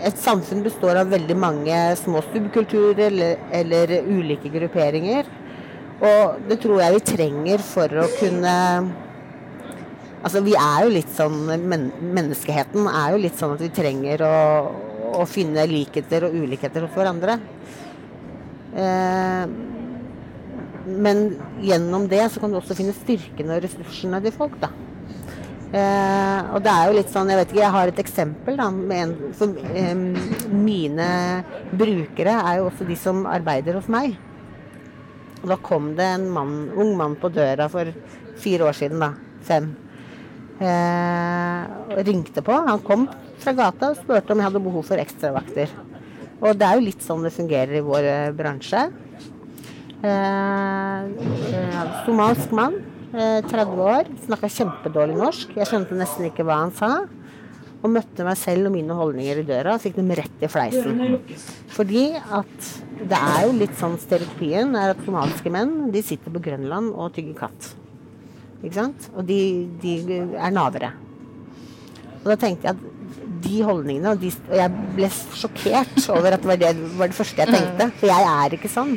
et 0.00 0.16
samfunn 0.16 0.62
består 0.64 0.96
av 0.96 1.10
veldig 1.12 1.36
mange 1.36 1.76
små 2.00 2.22
subkulturer 2.30 3.10
eller, 3.10 3.40
eller 3.52 3.92
ulike 4.08 4.48
grupperinger. 4.52 5.28
Og 6.00 6.46
det 6.48 6.60
tror 6.62 6.80
jeg 6.80 6.96
vi 6.96 7.06
trenger 7.14 7.64
for 7.64 8.00
å 8.00 8.06
kunne 8.16 8.54
Altså 10.20 10.42
vi 10.44 10.52
er 10.52 10.84
jo 10.84 10.92
litt 10.92 11.12
sånn 11.16 11.36
men, 11.64 11.86
Menneskeheten 12.00 12.88
er 12.88 13.14
jo 13.14 13.20
litt 13.20 13.36
sånn 13.40 13.54
at 13.54 13.62
vi 13.64 13.70
trenger 13.72 14.24
å, 14.24 14.32
å 15.18 15.26
finne 15.28 15.66
likheter 15.70 16.28
og 16.28 16.36
ulikheter 16.36 16.86
hos 16.86 16.94
hverandre. 16.96 17.38
Eh, 18.76 19.44
men 20.90 21.24
gjennom 21.62 22.06
det 22.10 22.22
så 22.32 22.40
kan 22.42 22.52
du 22.52 22.58
også 22.60 22.76
finne 22.78 22.94
styrkene 22.96 23.56
og 23.56 23.64
ressursene 23.64 24.22
til 24.24 24.34
folk, 24.34 24.56
da. 24.62 24.70
Eh, 25.70 26.48
og 26.50 26.64
det 26.64 26.70
er 26.72 26.88
jo 26.88 26.94
litt 26.96 27.12
sånn, 27.12 27.28
jeg 27.30 27.38
vet 27.38 27.52
ikke, 27.52 27.62
jeg 27.62 27.74
har 27.76 27.90
et 27.92 28.00
eksempel 28.02 28.56
da, 28.58 28.66
en, 28.96 29.12
for 29.38 29.54
eh, 29.70 29.92
mine 30.50 31.10
brukere 31.78 32.34
er 32.40 32.58
jo 32.58 32.66
også 32.72 32.86
de 32.88 32.96
som 32.98 33.22
arbeider 33.30 33.78
hos 33.78 33.86
meg. 33.92 34.16
Og 35.40 35.46
da 35.52 35.60
kom 35.62 35.92
det 35.96 36.08
en 36.16 36.26
mann, 36.34 36.56
ung 36.74 36.96
mann 36.98 37.14
på 37.20 37.30
døra 37.32 37.68
for 37.72 37.92
fire 38.40 38.66
år 38.66 38.76
siden, 38.76 39.04
da, 39.04 39.12
fem. 39.46 39.70
Eh, 40.60 41.70
og 41.94 42.02
ringte 42.04 42.42
på. 42.44 42.56
Han 42.66 42.82
kom 42.84 43.06
fra 43.42 43.54
gata 43.56 43.92
og 43.92 44.00
spurte 44.00 44.34
om 44.34 44.40
jeg 44.40 44.48
hadde 44.48 44.64
behov 44.64 44.86
for 44.88 45.00
ekstravakter. 45.00 45.72
Og 46.40 46.56
det 46.56 46.66
er 46.66 46.78
jo 46.78 46.86
litt 46.86 47.04
sånn 47.04 47.24
det 47.26 47.34
fungerer 47.34 47.80
i 47.80 47.84
vår 47.84 48.08
eh, 48.08 48.34
bransje. 48.36 48.86
Eh, 50.00 51.00
eh, 51.52 51.80
somalsk 52.06 52.52
mann, 52.56 52.78
eh, 53.12 53.40
30 53.44 53.80
år, 53.84 54.08
snakka 54.24 54.48
kjempedårlig 54.48 55.18
norsk. 55.18 55.56
Jeg 55.56 55.68
skjønte 55.68 55.98
nesten 55.98 56.30
ikke 56.30 56.46
hva 56.48 56.62
han 56.62 56.72
sa. 56.72 56.92
Og 57.80 57.92
møtte 57.92 58.24
meg 58.24 58.36
selv 58.36 58.68
og 58.68 58.74
mine 58.74 58.96
holdninger 58.96 59.40
i 59.40 59.44
døra 59.48 59.74
og 59.76 59.80
fikk 59.80 59.96
dem 59.96 60.10
rett 60.12 60.42
i 60.44 60.48
fleisen. 60.52 61.20
Fordi 61.72 62.10
at 62.16 62.70
det 63.00 63.16
er 63.16 63.46
jo 63.46 63.54
litt 63.56 63.76
sånn 63.80 63.96
stereotypien 64.00 64.74
er 64.76 64.92
at 64.92 65.00
somaliske 65.06 65.52
menn 65.52 65.88
de 65.92 66.02
sitter 66.04 66.32
på 66.32 66.42
Grønland 66.44 66.92
og 66.92 67.14
tygger 67.16 67.38
katt. 67.46 67.70
Ikke 68.60 68.76
sant? 68.76 69.08
Og 69.16 69.24
de, 69.24 69.40
de 69.80 69.94
er 70.36 70.52
navere. 70.52 70.92
Og 72.20 72.28
da 72.28 72.36
tenkte 72.36 72.68
jeg 72.68 72.76
at 72.76 72.99
de 73.44 73.62
holdningene 73.66 74.12
Og, 74.12 74.20
de, 74.22 74.30
og 74.50 74.56
jeg 74.58 74.90
ble 74.96 75.08
sjokkert 75.38 75.96
over 76.12 76.36
at 76.36 76.44
det 76.44 76.50
var 76.50 76.60
det, 76.60 76.74
var 76.98 77.10
det 77.12 77.18
første 77.18 77.44
jeg 77.44 77.54
tenkte. 77.54 77.88
For 78.00 78.12
jeg 78.12 78.28
er 78.34 78.56
ikke 78.56 78.70
sånn. 78.72 78.94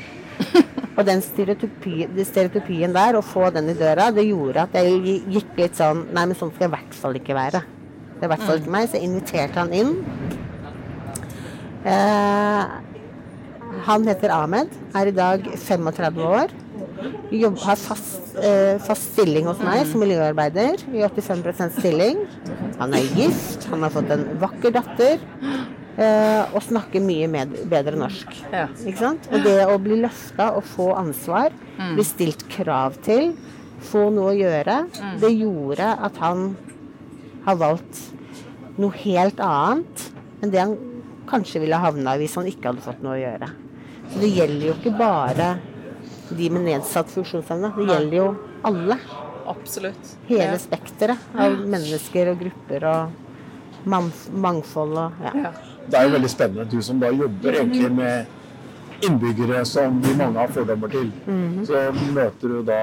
Og 0.93 1.05
den 1.07 1.23
stereotypi, 1.25 2.05
stereotypien 2.27 2.93
der, 2.93 3.17
å 3.17 3.25
få 3.25 3.47
den 3.53 3.71
i 3.71 3.77
døra, 3.77 4.11
det 4.13 4.27
gjorde 4.27 4.67
at 4.67 4.75
jeg 4.77 5.19
gikk 5.33 5.55
litt 5.57 5.79
sånn 5.79 6.05
Nei, 6.13 6.27
men 6.29 6.37
sånn 6.37 6.51
skal 6.53 6.67
jeg 6.67 6.71
i 6.71 6.75
hvert 6.75 6.97
fall 6.99 7.17
ikke 7.17 7.37
være. 7.37 7.63
Det 8.13 8.21
er 8.21 8.29
i 8.29 8.31
hvert 8.35 8.45
fall 8.45 8.61
ikke 8.61 8.73
meg. 8.75 8.89
Så 8.89 8.99
jeg 8.99 9.09
inviterte 9.09 9.63
han 9.63 9.73
inn. 9.73 9.95
Eh, 11.89 12.75
han 13.87 14.05
heter 14.07 14.31
Ahmed, 14.31 14.75
er 14.95 15.09
i 15.09 15.15
dag 15.17 15.49
35 15.59 16.21
år. 16.29 16.53
Jobb, 17.33 17.57
har 17.63 17.79
fast, 17.79 18.35
eh, 18.37 18.77
fast 18.83 19.13
stilling 19.13 19.47
hos 19.49 19.61
meg 19.63 19.85
som 19.89 20.03
miljøarbeider 20.03 20.83
i 20.93 21.03
85% 21.05 21.79
stilling. 21.79 22.23
Han 22.79 22.93
er 22.93 23.07
gift, 23.17 23.67
han 23.71 23.85
har 23.85 23.93
fått 23.93 24.11
en 24.13 24.25
vakker 24.41 24.73
datter 24.75 25.17
eh, 25.97 26.53
og 26.53 26.61
snakker 26.65 27.03
mye 27.03 27.29
med, 27.31 27.57
bedre 27.71 27.97
norsk. 27.99 28.29
Ja. 28.51 28.67
Ikke 28.85 29.01
sant? 29.01 29.27
Og 29.31 29.43
det 29.45 29.59
å 29.67 29.79
bli 29.81 29.99
løfta 30.03 30.51
og 30.57 30.65
få 30.69 30.91
ansvar, 30.99 31.55
bli 31.93 32.05
stilt 32.07 32.47
krav 32.53 32.99
til, 33.05 33.33
få 33.83 34.07
noe 34.15 34.31
å 34.31 34.37
gjøre, 34.37 34.77
det 35.19 35.33
gjorde 35.35 35.89
at 36.07 36.19
han 36.23 36.53
har 37.43 37.59
valgt 37.59 37.99
noe 38.79 38.95
helt 39.03 39.41
annet 39.43 40.09
enn 40.41 40.51
det 40.53 40.61
han 40.61 40.77
kanskje 41.29 41.61
ville 41.63 41.79
havna 41.79 42.15
hvis 42.19 42.35
han 42.39 42.47
ikke 42.49 42.71
hadde 42.71 42.85
fått 42.85 43.03
noe 43.03 43.17
å 43.17 43.21
gjøre. 43.21 43.49
Så 44.11 44.21
det 44.21 44.31
gjelder 44.35 44.67
jo 44.69 44.75
ikke 44.77 44.95
bare 44.99 45.49
de 46.29 46.49
med 46.53 46.65
nedsatt 46.67 47.11
funksjonsevne, 47.13 47.73
det 47.77 47.87
gjelder 47.89 48.17
jo 48.17 48.27
alle. 48.69 48.97
Absolutt. 49.49 50.13
Hele 50.29 50.55
spekteret 50.61 51.33
av 51.35 51.57
mennesker 51.67 52.31
og 52.31 52.39
grupper 52.39 52.85
og 52.87 53.87
mangfold 53.91 54.95
og 55.01 55.25
ja. 55.25 55.51
Det 55.83 55.99
er 55.99 56.07
jo 56.07 56.13
veldig 56.13 56.29
spennende, 56.31 56.63
du 56.71 56.79
som 56.81 56.99
da 57.01 57.09
jobber 57.11 57.57
egentlig 57.59 57.89
med 57.91 59.03
innbyggere 59.03 59.65
som 59.67 59.97
vi 60.03 60.13
mange 60.15 60.39
har 60.39 60.53
fordommer 60.55 60.87
til. 60.93 61.09
Så 61.67 61.81
møter 62.15 62.53
du 62.53 62.61
da 62.69 62.79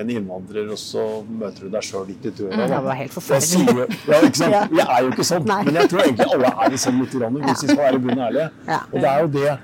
en 0.00 0.10
innvandrer, 0.14 0.70
og 0.70 0.78
så 0.78 1.02
møter 1.26 1.66
du 1.66 1.74
deg 1.74 1.84
sjøl 1.84 2.06
litt 2.08 2.24
i 2.30 2.32
døra. 2.38 2.68
Det 2.70 2.80
var 2.86 2.98
helt 3.00 3.12
forferdelig. 3.12 3.86
ja, 4.06 4.20
ikke 4.22 4.38
sant? 4.38 4.74
Jeg 4.78 4.86
er 4.86 5.02
jo 5.04 5.12
ikke 5.12 5.26
sånn, 5.26 5.46
Nei. 5.50 5.60
men 5.66 5.78
jeg 5.80 5.90
tror 5.92 6.04
egentlig 6.04 6.28
alle 6.36 6.52
er 6.64 6.76
sånn 6.84 7.00
litt, 7.02 7.16
grann, 7.18 7.38
hvis 7.42 7.64
vi 7.66 7.72
skal 7.72 7.82
være 7.84 8.02
bunn 8.06 8.24
ærlige. 8.28 8.48
Og 8.78 8.96
det 8.96 9.10
er 9.12 9.24
jo 9.26 9.30
det 9.36 9.56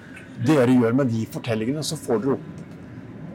dere 0.50 0.78
gjør 0.82 0.96
med 1.00 1.12
de 1.14 1.26
fortellingene, 1.32 1.85
så 1.87 1.96
får 1.96 2.25
dere 2.25 2.37
opp 2.37 2.65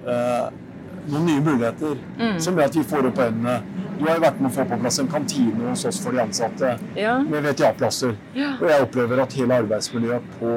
noen 0.06 1.26
nye 1.26 1.42
muligheter 1.42 1.98
som 2.42 2.58
gjør 2.58 2.68
at 2.70 2.76
vi 2.78 2.84
får 2.88 3.08
opp 3.10 3.22
øynene. 3.26 3.56
Du 4.02 4.06
har 4.08 4.18
jo 4.18 4.24
vært 4.24 4.40
med 4.42 4.50
å 4.52 4.54
få 4.56 4.64
på 4.70 4.78
plass 4.82 5.00
en 5.02 5.10
kantine 5.12 5.70
hos 5.70 5.86
oss 5.86 6.00
for 6.02 6.12
de 6.16 6.22
ansatte 6.24 6.76
Ja. 6.98 7.20
med 7.22 7.44
VTA-plasser. 7.46 8.16
Ja. 8.34 8.56
Og 8.62 8.68
jeg 8.70 8.82
opplever 8.88 9.20
at 9.22 9.34
hele 9.34 9.58
arbeidsmiljøet 9.62 10.24
på, 10.40 10.54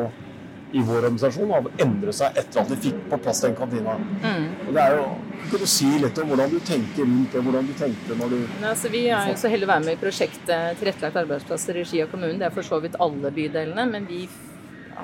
i 0.74 0.80
vår 0.82 1.04
organisasjon 1.04 1.50
har 1.52 1.66
endret 1.78 2.14
seg 2.18 2.36
etter 2.40 2.60
at 2.64 2.70
vi 2.72 2.76
fikk 2.88 3.02
på 3.10 3.18
plass 3.22 3.42
den 3.44 3.54
kantina. 3.54 3.94
Og 4.66 4.72
det 4.74 4.80
er 4.82 4.96
jo, 4.96 5.04
Kan 5.50 5.60
du 5.60 5.66
si 5.66 5.86
litt 6.00 6.18
om 6.18 6.28
hvordan 6.32 6.50
du 6.50 6.58
tenker 6.64 7.04
rundt 7.04 7.32
det, 7.32 7.42
hvordan 7.44 7.66
du 7.68 7.72
tenkte 7.76 8.16
når 8.16 8.30
du 8.32 8.36
Nei, 8.62 8.70
altså, 8.70 8.88
vi 8.90 9.02
er 9.12 9.28
jo 9.28 9.34
så 9.36 9.48
heldige 9.52 9.68
å 9.68 9.72
være 9.74 9.84
med 9.84 9.92
i 9.92 10.00
prosjektet 10.00 10.78
Tilrettelagt 10.80 11.16
arbeidsplass 11.20 11.68
i 11.68 11.72
regi 11.76 12.00
av 12.02 12.08
kommunen. 12.08 12.38
Det 12.40 12.46
er 12.48 12.54
for 12.56 12.62
så 12.62 12.80
vidt 12.80 12.96
alle 12.98 13.30
bydelene, 13.30 13.84
men 13.92 14.06
vi 14.08 14.26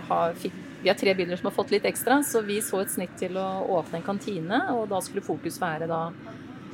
har, 0.08 0.32
fikk, 0.40 0.52
vi 0.82 0.88
har 0.88 0.98
tre 0.98 1.14
bydeler 1.14 1.36
som 1.36 1.50
har 1.50 1.56
fått 1.56 1.70
litt 1.74 1.84
ekstra, 1.88 2.22
så 2.26 2.40
vi 2.44 2.60
så 2.64 2.80
et 2.80 2.92
snitt 2.92 3.16
til 3.20 3.36
å 3.36 3.48
åpne 3.78 4.00
en 4.00 4.06
kantine, 4.06 4.60
og 4.74 4.88
da 4.90 5.00
skulle 5.04 5.24
fokus 5.24 5.60
være 5.60 5.88
da 5.90 6.02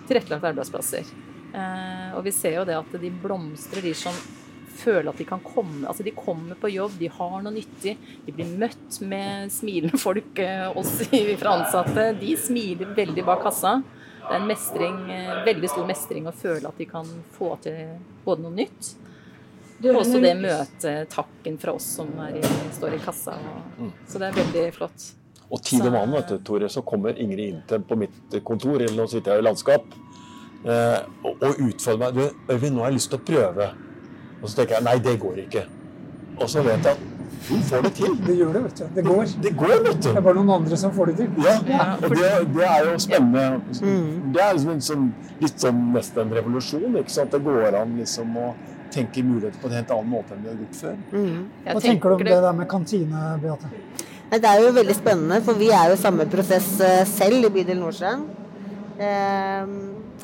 tilrettelagt 0.07 0.47
arbeidsplasser. 0.53 1.15
Eh, 1.57 2.11
og 2.17 2.25
vi 2.27 2.35
ser 2.35 2.59
jo 2.61 2.67
det 2.69 2.77
at 2.79 2.99
de 3.01 3.11
blomstrer, 3.23 3.83
de 3.83 3.95
som 3.97 4.15
føler 4.77 5.09
at 5.09 5.21
de 5.21 5.25
kan 5.25 5.41
komme 5.41 5.87
Altså 5.89 6.05
de 6.05 6.13
kommer 6.13 6.59
på 6.61 6.69
jobb, 6.69 6.99
de 7.01 7.09
har 7.13 7.37
noe 7.43 7.55
nyttig. 7.55 7.97
De 8.27 8.35
blir 8.35 8.51
møtt 8.61 9.01
med 9.09 9.53
smilende 9.55 10.01
folk, 10.01 10.39
eh, 10.43 10.69
oss 10.77 10.99
fra 11.41 11.57
ansatte. 11.57 12.11
De 12.21 12.37
smiler 12.41 12.93
veldig 12.97 13.25
bak 13.27 13.45
kassa. 13.47 13.79
Det 14.27 14.35
er 14.35 14.41
en 14.41 14.49
mestring, 14.51 15.01
eh, 15.11 15.43
veldig 15.47 15.71
stor 15.71 15.87
mestring 15.89 16.29
å 16.29 16.35
føle 16.35 16.69
at 16.69 16.79
de 16.79 16.87
kan 16.91 17.09
få 17.39 17.55
til 17.63 17.99
både 18.25 18.43
noe 18.43 18.57
nytt, 18.59 18.95
også 19.85 20.21
det 20.23 20.33
møtet, 20.41 21.09
takken 21.13 21.59
fra 21.61 21.77
oss 21.77 21.87
som 21.99 22.11
er 22.25 22.39
i, 22.41 22.43
står 22.77 22.97
i 22.97 23.01
kassa. 23.05 23.37
Og, 23.37 23.89
så 24.09 24.21
det 24.23 24.31
er 24.31 24.39
veldig 24.41 24.67
flott. 24.77 25.09
Og 25.47 25.63
tid 25.63 25.85
om 25.87 26.15
vet 26.17 26.31
du, 26.33 26.39
Tore, 26.43 26.69
så 26.73 26.83
kommer 26.83 27.19
Ingrid 27.23 27.53
inn 27.53 27.65
til 27.69 27.83
på 27.87 27.99
mitt 28.01 28.39
kontor, 28.45 28.81
eller 28.81 28.97
nå 28.99 29.07
sitter 29.11 29.37
jeg 29.37 29.45
i 29.45 29.47
landskap, 29.47 29.85
eh, 30.65 31.03
og, 31.23 31.35
og 31.37 31.61
utfordrer 31.69 32.01
meg. 32.03 32.17
Du, 32.17 32.55
Øyvind, 32.55 32.75
nå 32.75 32.83
har 32.83 32.91
jeg 32.91 32.99
lyst 32.99 33.13
til 33.13 33.21
å 33.21 33.27
prøve. 33.29 33.69
Og 34.41 34.49
så 34.49 34.59
tenker 34.59 34.79
jeg 34.79 34.87
nei, 34.89 34.97
det 35.05 35.15
går 35.23 35.45
ikke. 35.47 35.67
Og 36.37 36.51
så 36.51 36.65
vet 36.67 36.85
jeg 36.85 36.97
at 36.97 37.13
hun 37.47 37.63
får 37.63 37.85
det 37.87 37.93
til. 37.97 38.17
Det 38.27 38.35
gjør 38.37 38.53
det, 38.57 38.63
vet 38.65 38.81
du. 38.81 38.85
Det 38.97 39.05
går. 39.07 39.23
Det 39.43 39.53
går, 39.57 39.75
vet 39.87 40.03
Det 40.03 40.13
er 40.13 40.25
bare 40.25 40.41
noen 40.41 40.55
andre 40.57 40.79
som 40.81 40.93
får 40.97 41.13
det 41.13 41.17
til. 41.21 41.45
Ja, 41.45 41.87
og 41.95 42.11
det, 42.11 42.31
det 42.57 42.67
er 42.67 42.89
jo 42.91 42.97
spennende. 43.03 43.45
Det 44.35 44.43
er 44.43 44.57
liksom 44.57 44.73
en 44.73 44.83
sånn, 44.89 45.07
litt 45.45 45.63
sånn 45.63 45.85
nesten 45.95 46.25
en 46.25 46.35
revolusjon. 46.41 46.99
ikke 47.01 47.15
sant? 47.15 47.37
Det 47.37 47.43
går 47.47 47.79
an 47.79 47.95
liksom 48.01 48.35
å 48.41 48.51
tenke 48.91 49.23
muligheter 49.25 49.61
på 49.61 49.69
en 49.71 49.77
helt 49.79 49.91
annen 49.91 50.11
måte 50.11 50.35
enn 50.37 50.43
vi 50.43 50.49
har 50.49 50.57
gjort 50.63 50.81
før. 50.81 50.97
Mm. 51.13 51.43
Hva 51.67 51.81
tenker 51.81 52.09
du 52.09 52.15
om 52.15 52.25
det- 52.25 52.43
der 52.43 52.53
med 52.53 52.69
kantine, 52.69 53.39
Beate? 53.43 53.71
Nei, 54.31 54.39
Det 54.39 54.45
er 54.45 54.61
jo 54.61 54.73
veldig 54.73 54.95
spennende, 54.95 55.43
for 55.43 55.55
vi 55.55 55.69
er 55.71 55.89
jo 55.89 55.95
i 55.95 56.03
samme 56.03 56.27
prosess 56.31 56.81
eh, 56.81 57.05
selv 57.05 57.45
i 57.45 57.49
bydel 57.49 57.79
Nordsjøen. 57.79 58.25
Eh, 58.99 59.67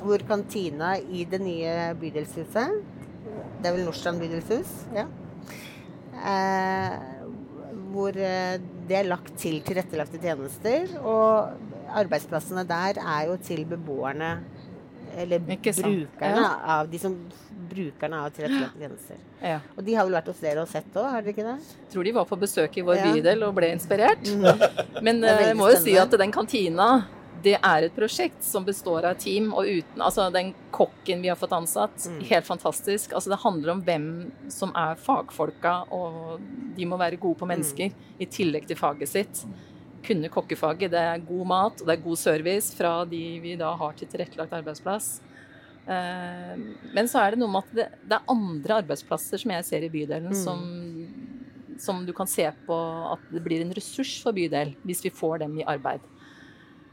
hvor 0.02 0.18
kantina 0.26 0.96
i 0.98 1.24
det 1.28 1.40
nye 1.40 1.94
bydelshuset 2.00 2.82
Det 3.62 3.68
er 3.68 3.72
vel 3.76 3.84
Nordstrand 3.84 4.18
bydelshus? 4.18 4.86
Ja. 4.94 5.04
Eh, 6.16 6.96
hvor 7.92 8.16
eh, 8.16 8.58
det 8.88 8.96
er 8.98 9.08
lagt 9.08 9.36
til 9.38 9.60
tilrettelagte 9.62 10.18
tjenester. 10.22 10.88
Og 11.02 11.52
arbeidsplassene 11.92 12.64
der 12.66 12.98
er 13.02 13.26
jo 13.28 13.36
til 13.36 13.64
beboerne, 13.68 14.38
eller 15.16 15.38
brukerne 15.44 16.46
av 16.64 16.88
de 16.90 16.98
som 16.98 17.16
brukerne 17.72 18.20
av 18.24 18.30
tilrettelagte 18.36 18.78
tjenester. 18.84 19.16
Ja. 19.42 19.56
Og 19.76 19.82
de 19.84 19.94
har 19.98 20.04
vel 20.06 20.14
vært 20.14 20.28
hos 20.30 20.38
dere 20.44 20.62
og 20.62 20.68
sett 20.70 20.92
òg, 20.94 21.08
har 21.10 21.22
dere 21.22 21.32
ikke 21.34 21.46
det? 21.48 21.56
tror 21.90 22.04
de 22.04 22.12
var 22.12 22.24
på 22.30 22.38
besøk 22.38 22.76
i 22.78 22.84
vår 22.86 22.96
Ja. 23.00 23.08
bydel 23.12 23.42
og 23.48 23.54
ble 23.56 23.72
inspirert. 23.74 24.22
Men 25.02 25.20
Det 25.24 25.30
er 25.32 25.40
eh, 25.40 25.46
jeg 25.48 25.56
må 25.58 25.70
jo 25.72 25.80
si 25.82 25.96
at 25.98 26.10
den 26.20 26.30
kantina 26.32 26.92
det 27.42 27.56
er 27.58 27.82
et 27.88 27.94
prosjekt 27.96 28.44
som 28.46 28.62
består 28.64 29.02
av 29.08 29.16
team, 29.18 29.48
og 29.52 29.66
uten 29.66 29.98
Altså 30.00 30.28
den 30.30 30.52
kokken 30.70 31.24
vi 31.24 31.26
har 31.32 31.34
fått 31.40 31.50
ansatt, 31.56 31.96
Mm. 32.06 32.20
helt 32.28 32.46
fantastisk. 32.46 33.12
Altså 33.18 33.30
det 33.32 33.40
handler 33.42 33.72
om 33.72 33.80
hvem 33.82 34.06
som 34.48 34.70
er 34.78 34.94
fagfolka, 34.94 35.72
og 35.90 36.38
de 36.76 36.86
må 36.86 36.96
være 37.00 37.18
gode 37.18 37.38
på 37.40 37.48
mennesker, 37.50 37.90
Mm. 37.90 37.94
i 38.20 38.26
tillegg 38.26 38.68
til 38.68 38.76
faget 38.76 39.08
sitt. 39.08 39.42
Kunne 40.06 40.28
kokkefaget. 40.30 40.90
Det 40.90 41.00
er 41.02 41.18
god 41.18 41.46
mat, 41.46 41.80
og 41.82 41.86
det 41.88 41.98
er 41.98 42.02
god 42.04 42.16
service 42.18 42.74
fra 42.76 43.04
de 43.04 43.40
vi 43.40 43.56
da 43.56 43.74
har 43.74 43.92
til 43.98 44.06
tilrettelagt 44.06 44.52
arbeidsplass. 44.52 45.20
Eh, 45.88 46.56
Men 46.94 47.08
så 47.10 47.18
er 47.24 47.30
det 47.34 47.40
noe 47.42 47.50
med 47.50 47.64
at 47.64 47.74
det, 47.74 47.86
det 48.06 48.14
er 48.18 48.30
andre 48.30 48.76
arbeidsplasser 48.82 49.40
som 49.42 49.50
jeg 49.50 49.64
ser 49.66 49.82
i 49.82 49.90
bydelen, 49.90 50.30
Mm. 50.30 50.38
som, 50.44 50.60
som 51.78 52.06
du 52.06 52.12
kan 52.12 52.26
se 52.30 52.46
på 52.66 52.76
at 53.12 53.20
det 53.32 53.42
blir 53.42 53.62
en 53.64 53.72
ressurs 53.74 54.22
for 54.22 54.32
bydel, 54.32 54.74
hvis 54.86 55.02
vi 55.02 55.10
får 55.10 55.38
dem 55.42 55.58
i 55.58 55.64
arbeid. 55.66 56.00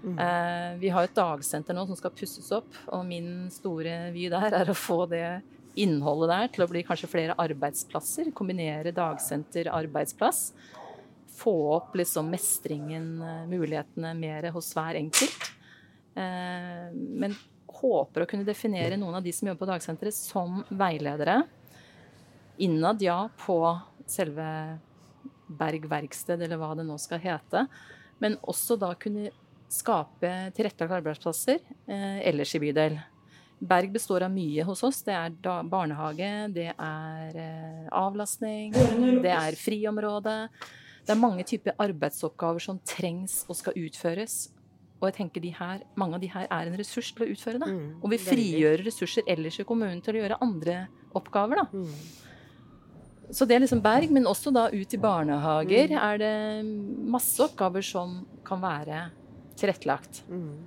Mm. 0.04 0.18
Eh, 0.18 0.78
Vi 0.80 0.90
har 0.90 1.04
et 1.04 1.14
dagsenter 1.14 1.76
nå 1.76 1.86
som 1.86 1.96
skal 2.00 2.12
pusses 2.16 2.50
opp, 2.56 2.72
og 2.88 3.06
min 3.06 3.50
store 3.52 4.12
vy 4.16 4.30
der 4.30 4.54
er 4.56 4.66
å 4.72 4.74
få 4.78 5.04
det 5.10 5.42
innholdet 5.80 6.30
der 6.32 6.48
til 6.48 6.66
å 6.66 6.70
bli 6.72 6.82
kanskje 6.84 7.08
flere 7.12 7.36
arbeidsplasser. 7.38 8.32
Kombinere 8.34 8.92
dagsenter, 8.96 9.68
arbeidsplass. 9.70 10.54
Få 11.40 11.54
opp 11.78 11.94
liksom 11.96 12.28
mestringen, 12.32 13.22
eh, 13.22 13.46
mulighetene 13.48 14.16
mer 14.18 14.50
hos 14.52 14.74
hver 14.74 14.96
enkelt. 14.96 15.52
Men 16.16 17.36
håper 17.80 18.24
å 18.24 18.30
kunne 18.30 18.48
definere 18.48 18.98
noen 19.00 19.20
av 19.20 19.26
de 19.26 19.34
som 19.36 19.50
jobber 19.50 19.64
på 19.66 19.72
dagsenteret 19.72 20.16
som 20.16 20.62
veiledere. 20.70 21.42
Innad, 22.66 23.02
ja, 23.02 23.22
på 23.40 23.60
selve 24.10 24.46
Berg 25.50 25.88
verksted, 25.90 26.42
eller 26.42 26.60
hva 26.62 26.74
det 26.78 26.86
nå 26.86 26.98
skal 27.02 27.22
hete. 27.24 27.66
Men 28.22 28.38
også 28.42 28.78
da 28.80 28.92
kunne 29.00 29.32
skape 29.70 30.30
tilrettelagte 30.58 30.98
arbeidsplasser 31.00 31.60
eh, 31.62 32.20
ellers 32.30 32.54
i 32.58 32.62
bydel. 32.62 33.00
Berg 33.60 33.92
består 33.92 34.24
av 34.24 34.32
mye 34.32 34.64
hos 34.68 34.84
oss. 34.88 35.02
Det 35.06 35.16
er 35.16 35.34
da 35.44 35.60
barnehage, 35.68 36.30
det 36.56 36.70
er 36.72 37.40
eh, 37.40 37.88
avlastning, 37.92 38.76
det 39.24 39.34
er 39.34 39.58
friområde. 39.60 40.38
Det 41.06 41.16
er 41.16 41.20
mange 41.20 41.46
typer 41.48 41.78
arbeidsoppgaver 41.82 42.64
som 42.64 42.80
trengs 42.86 43.42
og 43.50 43.58
skal 43.60 43.78
utføres. 43.80 44.48
Og 45.02 45.08
jeg 45.08 45.16
tenker 45.16 45.42
de 45.42 45.50
her, 45.56 45.80
mange 45.96 46.16
av 46.16 46.22
de 46.22 46.28
her 46.28 46.48
er 46.52 46.68
en 46.68 46.76
ressurs 46.78 47.14
til 47.16 47.26
å 47.26 47.30
utføre 47.32 47.60
det. 47.62 47.68
Mm, 47.72 48.02
Og 48.04 48.10
vi 48.12 48.18
frigjør 48.18 48.82
ressurser 48.86 49.24
ellers 49.28 49.60
i 49.60 49.64
kommunen 49.64 50.02
til 50.04 50.16
å 50.18 50.24
gjøre 50.24 50.38
andre 50.42 50.88
oppgaver. 51.16 51.56
da. 51.56 51.66
Mm. 51.72 51.94
Så 53.32 53.46
det 53.48 53.56
er 53.56 53.60
liksom 53.64 53.82
Berg, 53.86 54.10
men 54.12 54.26
også 54.26 54.52
da 54.52 54.68
ut 54.74 54.94
i 54.94 54.98
barnehager 54.98 55.88
Mm. 55.90 55.98
er 56.02 56.18
det 56.18 56.66
masse 57.12 57.40
oppgaver 57.40 57.82
som 57.84 58.26
kan 58.44 58.60
være 58.60 59.12
tilrettelagt. 59.56 60.24
Mm. 60.30 60.58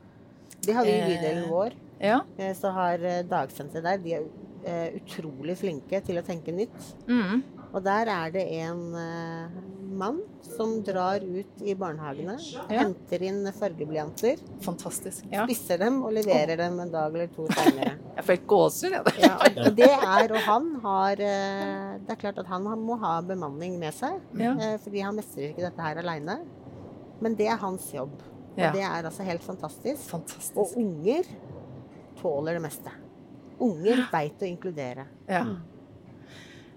Det 0.63 0.75
har 0.75 0.85
vi 0.85 0.91
i 0.91 1.01
Eh, 1.01 1.09
bydelen 1.09 1.49
vår. 1.51 1.73
Ja. 2.01 2.21
Eh, 2.39 2.55
Så 2.55 2.73
har 2.73 2.95
eh, 3.05 3.23
dagsenteret 3.25 3.83
der 3.83 3.99
De 3.99 4.13
er 4.15 4.23
eh, 4.65 4.91
utrolig 5.01 5.57
flinke 5.59 6.01
til 6.05 6.17
å 6.17 6.23
tenke 6.25 6.53
nytt. 6.55 6.95
Mm. 7.09 7.43
Og 7.73 7.81
der 7.85 8.09
er 8.13 8.33
det 8.35 8.43
en 8.61 8.81
uh, 8.93 9.61
mann 9.97 10.19
som 10.45 10.75
drar 10.85 11.23
ut 11.25 11.63
i 11.65 11.73
barnehagene, 11.79 12.35
Ja. 12.53 12.65
henter 12.83 13.23
inn 13.25 13.47
fargeblyanter, 13.57 14.41
Fantastisk. 14.65 15.25
Ja. 15.33 15.47
spisser 15.47 15.79
dem 15.81 16.03
og 16.05 16.13
leverer 16.13 16.57
dem 16.61 16.79
en 16.85 16.93
dag 16.93 17.15
eller 17.15 17.31
to 17.33 17.47
senere. 17.49 17.95
Jeg 18.19 18.27
helt 18.29 18.47
gåsehud, 18.53 18.93
jeg. 18.93 19.23
Ja, 19.25 19.37
og 19.65 19.77
det 19.79 19.89
er, 19.89 20.35
og 20.37 20.43
han 20.45 20.67
har 20.85 21.23
uh, 21.25 21.95
Det 22.05 22.13
er 22.13 22.21
klart 22.21 22.39
at 22.45 22.51
han 22.53 22.69
må 22.85 22.99
ha 23.01 23.15
bemanning 23.25 23.79
med 23.81 23.97
seg, 23.97 24.21
Ja. 24.37 24.53
uh, 24.53 24.77
fordi 24.85 25.01
han 25.07 25.17
mestrer 25.17 25.49
ikke 25.55 25.65
dette 25.65 25.81
her 25.89 26.03
aleine. 26.05 26.39
Men 27.25 27.37
det 27.39 27.49
er 27.49 27.57
hans 27.63 27.89
jobb. 27.95 28.21
Og 28.53 28.75
det 28.77 28.83
er 28.85 29.07
altså 29.09 29.25
helt 29.25 29.41
fantastisk. 29.43 30.13
Og 30.61 30.75
unger 30.77 31.25
tåler 32.21 32.59
det 32.59 32.63
meste. 32.67 32.91
Unger 33.63 34.03
veit 34.13 34.43
å 34.43 34.49
inkludere. 34.49 35.07
Ja. 35.31 35.45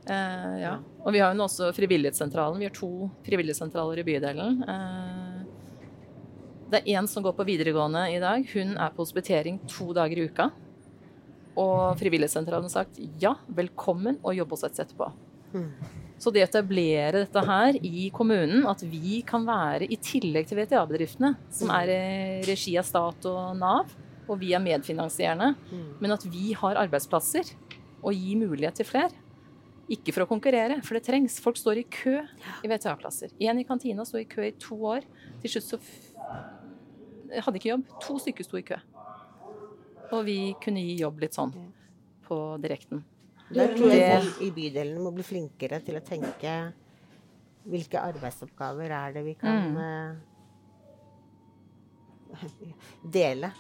Eh, 0.06 0.56
ja. 0.62 0.76
Og 1.04 1.14
vi 1.16 1.22
har 1.24 1.34
jo 1.34 1.40
nå 1.40 1.48
også 1.48 1.72
Frivillighetssentralen. 1.76 2.60
Vi 2.62 2.68
har 2.68 2.76
to 2.76 3.10
frivillighetssentraler 3.26 4.02
i 4.02 4.06
bydelen. 4.06 4.60
Eh, 4.70 5.42
det 6.72 6.82
er 6.82 7.00
én 7.00 7.08
som 7.10 7.24
går 7.26 7.36
på 7.38 7.46
videregående 7.48 8.06
i 8.14 8.20
dag. 8.22 8.46
Hun 8.54 8.76
er 8.78 8.94
på 8.94 9.04
hospitering 9.06 9.60
to 9.70 9.92
dager 9.94 10.18
i 10.22 10.28
uka. 10.30 10.50
Og 11.56 11.96
Frivillighetssentralen 12.02 12.68
har 12.68 12.74
sagt 12.74 13.00
ja, 13.22 13.36
velkommen, 13.48 14.20
og 14.24 14.36
jobb 14.36 14.56
hos 14.56 14.66
oss 14.68 14.82
etterpå. 14.84 15.12
Mm. 15.56 15.70
Så 16.20 16.32
det 16.32 16.44
å 16.44 16.48
etablere 16.48 17.24
dette 17.26 17.42
her 17.48 17.78
i 17.84 18.10
kommunen, 18.16 18.66
at 18.68 18.82
vi 18.88 19.22
kan 19.28 19.46
være 19.48 19.88
i 19.92 19.98
tillegg 20.00 20.48
til 20.48 20.60
VTA-bedriftene, 20.62 21.34
som 21.52 21.72
er 21.76 21.92
i 21.92 22.42
regi 22.48 22.76
av 22.80 22.88
stat 22.88 23.28
og 23.32 23.56
Nav, 23.60 23.92
og 24.26 24.40
vi 24.42 24.54
er 24.56 24.64
medfinansierende, 24.64 25.54
Mm. 25.72 26.00
men 26.02 26.12
at 26.12 26.24
vi 26.24 26.54
har 26.54 26.76
arbeidsplasser 26.76 27.54
og 28.04 28.14
gir 28.14 28.36
mulighet 28.42 28.76
til 28.76 28.86
flere. 28.86 29.12
Ikke 29.90 30.14
for 30.16 30.24
å 30.26 30.28
konkurrere, 30.30 30.80
for 30.82 30.98
det 30.98 31.04
trengs. 31.06 31.36
Folk 31.44 31.58
står 31.62 31.78
i 31.84 31.84
kø 31.94 32.16
i 32.66 32.68
VTA-plasser. 32.72 33.30
Én 33.40 33.60
i 33.62 33.66
kantina 33.68 34.06
sto 34.06 34.18
i 34.18 34.26
kø 34.26 34.42
i 34.48 34.52
to 34.58 34.76
år. 34.90 35.02
Til 35.44 35.52
slutt 35.54 35.68
så 35.68 35.78
f 35.78 35.90
hadde 37.46 37.58
ikke 37.60 37.70
jobb. 37.74 37.84
To 38.06 38.18
stykker 38.22 38.44
sto 38.48 38.58
i 38.58 38.64
kø. 38.66 38.78
Og 40.14 40.24
vi 40.26 40.38
kunne 40.64 40.82
gi 40.82 40.96
jobb 41.04 41.20
litt 41.22 41.34
sånn 41.38 41.54
på 42.26 42.38
direkten. 42.64 43.04
Der 43.54 43.76
tror 43.78 43.92
jeg 43.94 44.22
folk 44.24 44.42
i 44.42 44.50
bydelene 44.56 45.04
må 45.06 45.12
bli 45.14 45.26
flinkere 45.26 45.78
til 45.86 46.00
å 46.00 46.06
tenke 46.06 46.56
hvilke 47.66 48.02
arbeidsoppgaver 48.02 48.90
er 48.94 49.14
det 49.14 49.24
vi 49.26 49.34
kan 49.38 49.76
Mm. 49.76 49.78
eh, 49.78 50.14
dele 53.18 53.52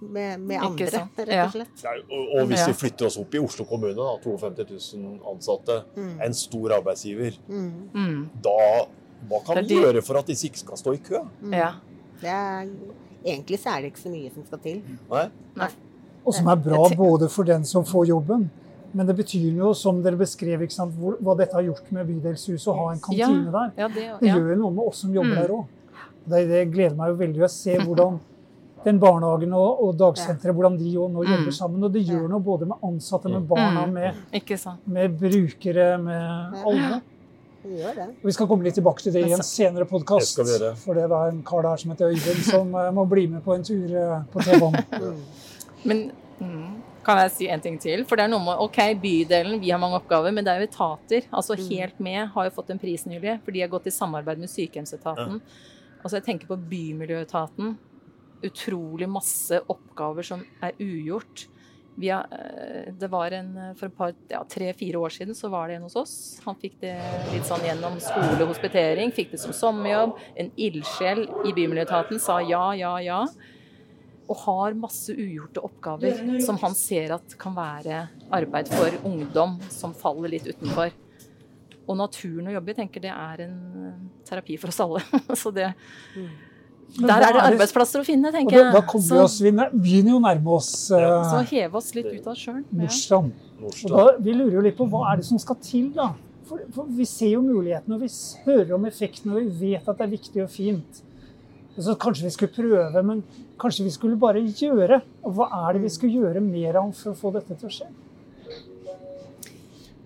med, 0.00 0.40
med 0.40 0.60
andre, 0.62 0.86
rett 0.86 1.20
og 1.46 1.52
slett. 1.52 1.82
Ja. 1.84 1.92
og, 2.40 2.46
hvis 2.50 2.66
vi 2.68 2.72
flytter 2.72 3.06
oss 3.06 3.16
opp 3.18 3.34
i 3.34 3.38
Oslo 3.40 3.64
kommune, 3.64 3.94
da, 3.96 4.16
52 4.22 4.66
000 4.98 5.20
ansatte, 5.32 5.82
Mm. 5.96 6.20
en 6.20 6.34
stor 6.34 6.74
arbeidsgiver, 6.80 7.38
Mm. 7.48 7.72
Mm. 7.94 8.28
da 8.42 8.86
hva 9.28 9.40
kan 9.46 9.64
vi 9.64 9.74
gjøre 9.80 10.02
for 10.04 10.18
at 10.18 10.26
disse 10.26 10.44
ikke 10.46 10.58
skal 10.58 10.76
stå 10.76 10.92
i 10.94 10.98
kø? 10.98 11.22
Mm. 11.42 11.52
Ja. 11.56 11.70
Det 12.20 12.28
er, 12.28 12.68
egentlig 13.24 13.58
så 13.58 13.70
er 13.76 13.80
det 13.82 13.92
ikke 13.94 14.04
så 14.04 14.10
mye 14.12 14.30
som 14.34 14.44
skal 14.46 14.58
til. 14.58 14.82
Nei? 15.10 15.26
Og 16.26 16.34
som 16.34 16.46
er 16.48 16.56
bra 16.56 16.88
både 16.96 17.28
for 17.30 17.44
den 17.44 17.64
som 17.64 17.84
får 17.84 18.06
jobben, 18.08 18.50
men 18.92 19.06
det 19.06 19.16
betyr 19.16 19.56
jo, 19.56 19.72
som 19.74 20.02
dere 20.02 20.16
beskrev, 20.16 20.60
ikke 20.62 20.72
sant, 20.72 20.94
hvor, 20.94 21.16
hva 21.20 21.34
dette 21.36 21.52
har 21.54 21.62
gjort 21.62 21.90
med 21.92 22.06
Bydelshuset, 22.08 22.68
å 22.68 22.74
ha 22.76 22.92
en 22.92 23.00
Ja. 23.12 23.26
kantine 23.26 23.52
der. 23.52 23.72
ja, 23.76 23.88
det, 23.88 24.20
Det 24.20 24.28
gjør 24.30 24.48
jo 24.50 24.56
noe 24.62 24.70
med 24.70 24.86
oss 24.88 24.98
som 24.98 25.12
jobber 25.14 25.34
Mm. 25.36 25.40
der 25.42 25.48
òg. 25.48 25.66
Det, 26.28 26.48
det 26.48 26.72
gleder 26.72 26.96
meg 26.96 27.08
jo 27.08 27.16
veldig 27.16 27.42
å 27.44 27.50
se 27.50 27.76
hvordan 27.86 28.20
den 28.86 29.00
barnehagen 29.02 29.52
og, 29.58 29.80
og 29.82 29.96
dagsenteret 29.98 30.54
hvordan 30.54 30.76
de 30.78 30.92
jo 30.94 31.08
nå 31.10 31.24
Mm. 31.24 31.32
jobber 31.34 31.54
sammen. 31.56 31.82
Og 31.84 31.92
det 31.92 32.04
gjør 32.06 32.28
noe 32.30 32.40
både 32.46 32.68
med 32.70 32.78
ansatte, 32.86 33.28
med 33.32 33.48
barna, 33.50 33.84
Mm. 33.86 33.92
med, 33.92 34.14
med 34.86 35.18
brukere, 35.20 35.88
med 35.98 36.56
alle. 36.64 37.00
Det. 37.66 37.98
Og 37.98 38.26
Vi 38.28 38.30
skal 38.32 38.46
komme 38.46 38.62
litt 38.62 38.76
tilbake 38.78 39.02
til 39.02 39.12
det 39.12 39.24
i 39.26 39.32
en 39.34 39.42
senere 39.42 39.82
Det 39.82 39.90
podkast. 39.90 40.32
skal 40.36 40.44
vi 40.46 40.52
gjøre. 40.54 40.76
For 40.78 40.94
det 40.94 41.08
var 41.10 41.28
en 41.32 41.42
kar 41.42 41.62
der 41.66 41.76
som 41.82 41.90
heter 41.90 42.12
Øyvind, 42.14 42.44
som 42.46 42.74
eh, 42.78 42.90
må 42.94 43.04
bli 43.10 43.26
med 43.26 43.42
på 43.42 43.56
en 43.56 43.64
tur 43.66 43.90
eh, 43.90 44.22
på 44.32 44.38
T-banen. 44.46 44.84
Mm. 45.86 45.88
Men 45.90 46.10
mm, 46.40 46.82
kan 47.04 47.18
jeg 47.18 47.30
si 47.30 47.48
en 47.48 47.60
ting 47.60 47.76
til? 47.78 48.04
For 48.04 48.16
det 48.16 48.24
er 48.24 48.28
noe 48.32 48.42
med 48.44 48.58
OK, 48.62 48.78
bydelen, 49.02 49.60
vi 49.60 49.70
har 49.70 49.78
mange 49.82 49.98
oppgaver, 50.00 50.32
men 50.34 50.44
det 50.44 50.52
er 50.54 50.60
jo 50.62 50.66
etater. 50.70 51.26
Altså 51.32 51.54
Mm. 51.58 51.68
Helt 51.70 52.00
med 52.00 52.28
har 52.34 52.44
jo 52.44 52.50
fått 52.50 52.70
en 52.70 52.78
pris 52.78 53.04
nylig, 53.06 53.40
for 53.44 53.50
de 53.52 53.60
har 53.60 53.68
gått 53.68 53.86
i 53.86 53.90
samarbeid 53.90 54.38
med 54.38 54.48
sykehjemsetaten. 54.48 55.40
Altså 56.04 56.16
jeg 56.20 56.24
tenker 56.24 56.46
på 56.46 56.56
Bymiljøetaten. 56.70 57.76
Utrolig 58.44 59.08
masse 59.08 59.60
oppgaver 59.72 60.26
som 60.26 60.42
er 60.62 60.76
ugjort. 60.82 61.46
Har, 61.96 62.26
eh, 62.28 62.92
det 62.92 63.08
var 63.08 63.32
en, 63.32 63.74
For 63.78 63.88
tre-fire 64.52 65.00
år 65.00 65.14
siden 65.14 65.34
så 65.34 65.48
var 65.48 65.68
det 65.68 65.78
en 65.78 65.86
hos 65.88 65.96
oss. 65.96 66.14
Han 66.44 66.58
fikk 66.60 66.80
det 66.80 66.96
litt 67.32 67.48
sånn 67.48 67.64
gjennom 67.64 67.96
skole 68.04 68.42
og 68.42 68.52
hospitering. 68.52 69.12
Fikk 69.16 69.32
det 69.32 69.40
som 69.40 69.56
sommerjobb. 69.56 70.18
En 70.36 70.50
ildsjel 70.56 71.24
i 71.48 71.54
Bymiljøetaten 71.56 72.20
sa 72.20 72.40
ja, 72.44 72.72
ja, 72.76 72.96
ja 73.00 73.22
og 74.26 74.38
har 74.42 74.76
masse 74.78 75.14
ugjorte 75.14 75.62
oppgaver 75.62 76.40
som 76.42 76.58
han 76.62 76.74
ser 76.74 77.14
at 77.14 77.36
kan 77.38 77.54
være 77.56 78.06
arbeid 78.34 78.70
for 78.72 78.96
ungdom 79.06 79.56
som 79.70 79.94
faller 79.94 80.34
litt 80.34 80.48
utenfor. 80.48 80.90
Og 81.86 81.98
naturen 82.00 82.50
å 82.50 82.56
jobbe 82.56 82.72
i, 82.72 82.76
tenker 82.80 83.04
det 83.04 83.12
er 83.12 83.44
en 83.44 83.58
terapi 84.26 84.58
for 84.58 84.72
oss 84.72 84.82
alle. 84.82 85.02
Så 85.42 85.52
det, 85.54 85.68
Men 86.96 87.10
der 87.10 87.24
er 87.26 87.34
det 87.36 87.42
arbeidsplasser 87.44 88.00
å 88.00 88.06
finne, 88.06 88.30
tenker 88.32 88.56
jeg. 88.56 88.68
da 88.72 88.82
kommer 88.88 89.08
vi 89.10 89.22
oss, 89.24 89.40
vi 89.44 89.52
begynner 89.52 90.14
jo 90.14 90.20
å 90.20 90.22
nærme 90.24 90.54
oss 90.56 90.70
eh, 90.94 91.08
så 91.28 91.42
heve 91.50 91.80
oss 91.80 91.90
litt 91.96 92.08
ut 92.08 92.30
av 92.30 92.38
sjøen 92.38 92.62
sjøl. 92.62 92.78
Ja. 92.78 92.86
Nordstrand. 92.86 93.34
Da, 93.92 94.06
vi 94.22 94.36
lurer 94.36 94.56
jo 94.58 94.62
litt 94.64 94.78
på 94.78 94.86
hva 94.92 95.02
er 95.10 95.20
det 95.20 95.26
som 95.28 95.40
skal 95.42 95.58
til, 95.64 95.90
da? 95.96 96.12
For, 96.46 96.62
for 96.72 96.88
vi 96.96 97.04
ser 97.08 97.34
jo 97.34 97.42
mulighetene, 97.42 97.98
og 97.98 98.04
vi 98.04 98.10
hører 98.46 98.72
om 98.76 98.86
effektene, 98.88 99.34
og 99.34 99.42
vi 99.42 99.72
vet 99.74 99.88
at 99.88 99.98
det 99.98 100.06
er 100.06 100.14
viktig 100.14 100.44
og 100.44 100.50
fint. 100.52 101.02
Så 101.76 101.96
kanskje 102.00 102.28
vi 102.28 102.32
skulle 102.32 102.54
prøve, 102.54 103.02
men 103.04 103.22
kanskje 103.60 103.84
vi 103.84 103.92
skulle 103.92 104.16
bare 104.20 104.40
gjøre. 104.40 105.02
Og 105.26 105.36
hva 105.36 105.48
er 105.66 105.76
det 105.76 105.82
vi 105.84 105.92
skulle 105.92 106.22
gjøre 106.22 106.44
mer 106.44 106.78
av 106.80 106.92
for 106.96 107.12
å 107.12 107.18
få 107.18 107.32
dette 107.34 107.56
til 107.58 107.68
å 107.68 107.74
skje? 107.78 107.88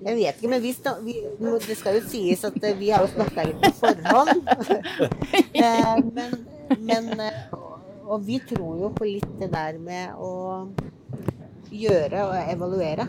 Jeg 0.01 0.17
vet 0.17 0.39
ikke, 0.41 0.49
men 0.49 0.63
hvis 0.65 0.79
da 0.81 0.95
vi, 1.05 1.19
det 1.69 1.77
skal 1.77 1.99
jo 1.99 2.07
sies 2.09 2.41
at 2.49 2.57
vi 2.79 2.89
har 2.89 3.05
jo 3.05 3.11
snakka 3.13 3.45
litt 3.51 3.61
på 3.61 3.73
forhånd. 3.83 4.47
Eh, 5.61 5.97
men, 6.15 6.31
men 6.91 7.21
eh, 7.21 7.59
Og 8.11 8.25
vi 8.27 8.41
tror 8.43 8.81
jo 8.81 8.91
på 8.97 9.07
litt 9.07 9.37
det 9.39 9.51
der 9.53 9.79
med 9.79 10.17
å 10.19 10.33
gjøre 11.71 12.25
og 12.27 12.51
evaluere. 12.51 13.07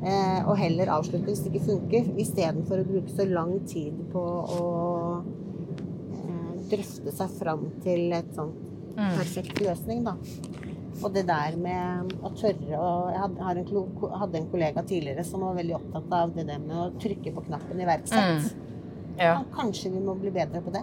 Eh, 0.00 0.40
og 0.48 0.56
heller 0.56 0.88
avslutte 0.94 1.28
hvis 1.28 1.42
det 1.44 1.52
ikke 1.52 1.66
funker, 1.66 2.08
istedenfor 2.22 2.80
å 2.80 2.88
bruke 2.88 3.12
så 3.12 3.26
lang 3.28 3.58
tid 3.68 3.98
på 4.14 4.22
å 4.56 4.64
eh, 6.16 6.54
drøfte 6.72 7.12
seg 7.12 7.36
fram 7.42 7.68
til 7.84 8.08
et 8.16 8.32
sånt 8.38 8.66
Mm. 9.00 9.16
perfekt 9.16 9.60
løsning, 9.62 10.02
da. 10.04 10.16
Og 11.00 11.14
det 11.14 11.22
der 11.28 11.54
med 11.56 12.10
å 12.20 12.30
tørre 12.36 12.76
å 12.76 12.88
Jeg 13.10 13.20
hadde, 13.46 14.38
en, 14.40 14.48
kollega 14.50 14.82
tidligere 14.84 15.24
som 15.24 15.40
var 15.46 15.54
veldig 15.56 15.76
opptatt 15.78 16.12
av 16.12 16.34
det 16.34 16.44
der 16.48 16.58
med 16.58 16.76
å 16.76 16.90
trykke 17.00 17.32
på 17.32 17.44
knappen 17.46 17.80
'iverksett'. 17.80 18.50
Ja. 19.18 19.42
Kanskje 19.54 19.92
vi 19.92 20.00
må 20.00 20.14
bli 20.20 20.30
bedre 20.30 20.60
på 20.60 20.72
det? 20.72 20.82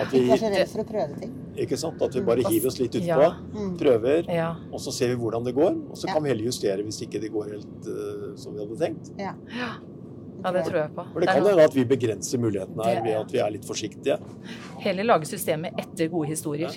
At 0.00 0.08
Ikke 0.08 0.22
vi, 0.24 0.36
så 0.40 0.48
redd 0.52 0.68
for 0.72 0.80
å 0.82 0.86
prøve 0.88 1.16
ting. 1.20 1.32
ikke 1.56 1.76
sant? 1.76 2.00
At 2.02 2.14
vi 2.16 2.20
bare 2.24 2.42
hiver 2.48 2.66
oss 2.70 2.78
litt 2.80 2.94
utpå, 2.96 3.06
Ja. 3.06 3.30
Mm. 3.52 3.72
prøver, 3.78 4.28
ja. 4.32 4.54
og 4.72 4.80
så 4.80 4.92
ser 4.92 5.08
vi 5.08 5.16
hvordan 5.20 5.44
det 5.44 5.54
går. 5.54 5.74
Og 5.90 5.96
så 5.96 6.06
Ja. 6.08 6.14
kan 6.14 6.22
vi 6.22 6.28
heller 6.30 6.44
justere 6.44 6.82
hvis 6.82 7.02
ikke 7.02 7.20
det 7.20 7.30
går 7.32 7.50
helt 7.52 7.88
uh, 7.88 8.36
som 8.36 8.54
vi 8.54 8.60
hadde 8.64 8.78
tenkt. 8.78 9.10
Ja. 9.18 9.34
ja, 10.44 10.52
det 10.52 10.64
tror 10.64 10.78
jeg 10.80 10.94
på. 10.94 11.04
For 11.12 11.20
det 11.20 11.28
Det 11.28 11.28
er 11.28 11.40
kan 11.40 11.46
hende 11.50 11.64
at 11.64 11.74
vi 11.74 11.84
begrenser 11.84 12.38
mulighetene 12.38 12.84
her 12.84 13.02
ved 13.02 13.14
at 13.20 13.30
vi 13.32 13.38
er 13.38 13.50
litt 13.50 13.64
forsiktige. 13.68 14.18
Heller 14.80 15.04
lage 15.04 15.24
systemet 15.26 15.72
etter 15.78 16.08
gode 16.08 16.28
historier. 16.28 16.70